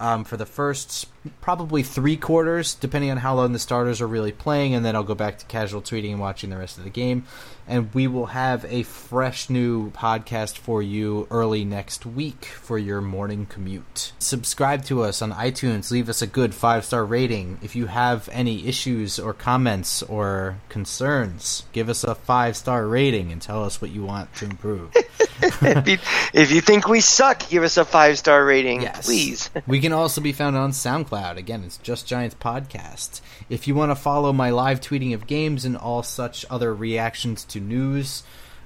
Um, 0.00 0.24
for 0.24 0.38
the 0.38 0.46
first 0.46 1.06
probably 1.40 1.82
three 1.82 2.16
quarters, 2.16 2.74
depending 2.74 3.10
on 3.10 3.18
how 3.18 3.34
long 3.34 3.52
the 3.52 3.58
starters 3.58 4.00
are 4.00 4.06
really 4.06 4.32
playing, 4.32 4.74
and 4.74 4.84
then 4.84 4.96
I'll 4.96 5.02
go 5.04 5.14
back 5.14 5.38
to 5.38 5.46
casual 5.46 5.82
tweeting 5.82 6.12
and 6.12 6.20
watching 6.20 6.50
the 6.50 6.56
rest 6.56 6.78
of 6.78 6.84
the 6.84 6.90
game. 6.90 7.24
And 7.68 7.92
we 7.94 8.08
will 8.08 8.26
have 8.26 8.64
a 8.64 8.82
fresh 8.82 9.48
new 9.48 9.90
podcast 9.92 10.56
for 10.58 10.82
you 10.82 11.28
early 11.30 11.64
next 11.64 12.04
week 12.04 12.46
for 12.46 12.78
your 12.78 13.00
morning 13.00 13.46
commute. 13.46 14.10
Subscribe 14.18 14.84
to 14.86 15.02
us 15.04 15.22
on 15.22 15.32
iTunes, 15.32 15.92
leave 15.92 16.08
us 16.08 16.20
a 16.20 16.26
good 16.26 16.52
five 16.52 16.84
star 16.84 17.04
rating. 17.04 17.58
If 17.62 17.76
you 17.76 17.86
have 17.86 18.28
any 18.32 18.66
issues 18.66 19.20
or 19.20 19.32
comments 19.32 20.02
or 20.02 20.58
concerns, 20.68 21.64
give 21.72 21.88
us 21.88 22.02
a 22.02 22.14
five 22.16 22.56
star 22.56 22.86
rating 22.88 23.30
and 23.30 23.40
tell 23.40 23.62
us 23.62 23.80
what 23.80 23.90
you 23.92 24.02
want 24.02 24.34
to 24.36 24.46
improve. 24.46 24.90
if, 24.96 25.86
you, 25.86 25.98
if 26.34 26.50
you 26.50 26.60
think 26.60 26.88
we 26.88 27.00
suck, 27.00 27.48
give 27.50 27.62
us 27.62 27.76
a 27.76 27.84
five 27.84 28.18
star 28.18 28.44
rating, 28.44 28.82
Yes. 28.82 29.06
please. 29.06 29.48
we 29.68 29.78
can 29.80 29.92
also 29.92 30.20
be 30.20 30.32
found 30.32 30.56
on 30.56 30.72
SoundCloud. 30.72 31.09
Again, 31.12 31.64
it's 31.64 31.76
Just 31.78 32.06
Giants 32.06 32.36
Podcast. 32.36 33.20
If 33.48 33.66
you 33.66 33.74
want 33.74 33.90
to 33.90 33.96
follow 33.96 34.32
my 34.32 34.50
live 34.50 34.80
tweeting 34.80 35.12
of 35.12 35.26
games 35.26 35.64
and 35.64 35.76
all 35.76 36.04
such 36.04 36.46
other 36.48 36.72
reactions 36.72 37.42
to 37.46 37.58
news, 37.58 38.22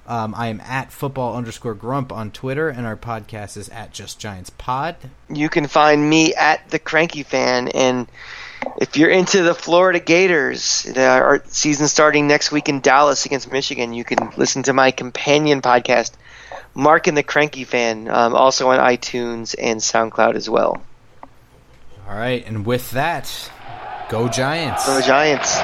um, 0.06 0.34
I 0.36 0.48
am 0.48 0.60
at 0.60 0.92
football 0.92 1.36
underscore 1.36 1.72
grump 1.72 2.12
on 2.12 2.30
Twitter, 2.30 2.68
and 2.68 2.86
our 2.86 2.98
podcast 2.98 3.56
is 3.56 3.70
at 3.70 3.92
Just 3.92 4.18
Giants 4.18 4.50
Pod. 4.50 4.96
You 5.30 5.48
can 5.48 5.68
find 5.68 6.08
me 6.08 6.34
at 6.34 6.68
the 6.68 6.78
Cranky 6.78 7.22
Fan, 7.22 7.68
and 7.68 8.06
if 8.76 8.98
you're 8.98 9.10
into 9.10 9.42
the 9.42 9.54
Florida 9.54 9.98
Gators, 9.98 10.86
our 10.98 11.42
season 11.46 11.88
starting 11.88 12.26
next 12.26 12.52
week 12.52 12.68
in 12.68 12.80
Dallas 12.80 13.24
against 13.24 13.50
Michigan, 13.50 13.94
you 13.94 14.04
can 14.04 14.32
listen 14.36 14.64
to 14.64 14.74
my 14.74 14.90
companion 14.90 15.62
podcast, 15.62 16.12
Mark 16.74 17.06
and 17.06 17.16
the 17.16 17.22
Cranky 17.22 17.64
Fan, 17.64 18.06
um, 18.08 18.34
also 18.34 18.68
on 18.68 18.78
iTunes 18.80 19.54
and 19.58 19.80
SoundCloud 19.80 20.34
as 20.34 20.50
well. 20.50 20.82
All 22.06 22.14
right, 22.14 22.46
and 22.46 22.66
with 22.66 22.90
that, 22.90 23.50
go 24.10 24.28
Giants. 24.28 24.86
Go 24.86 25.00
Giants! 25.00 25.56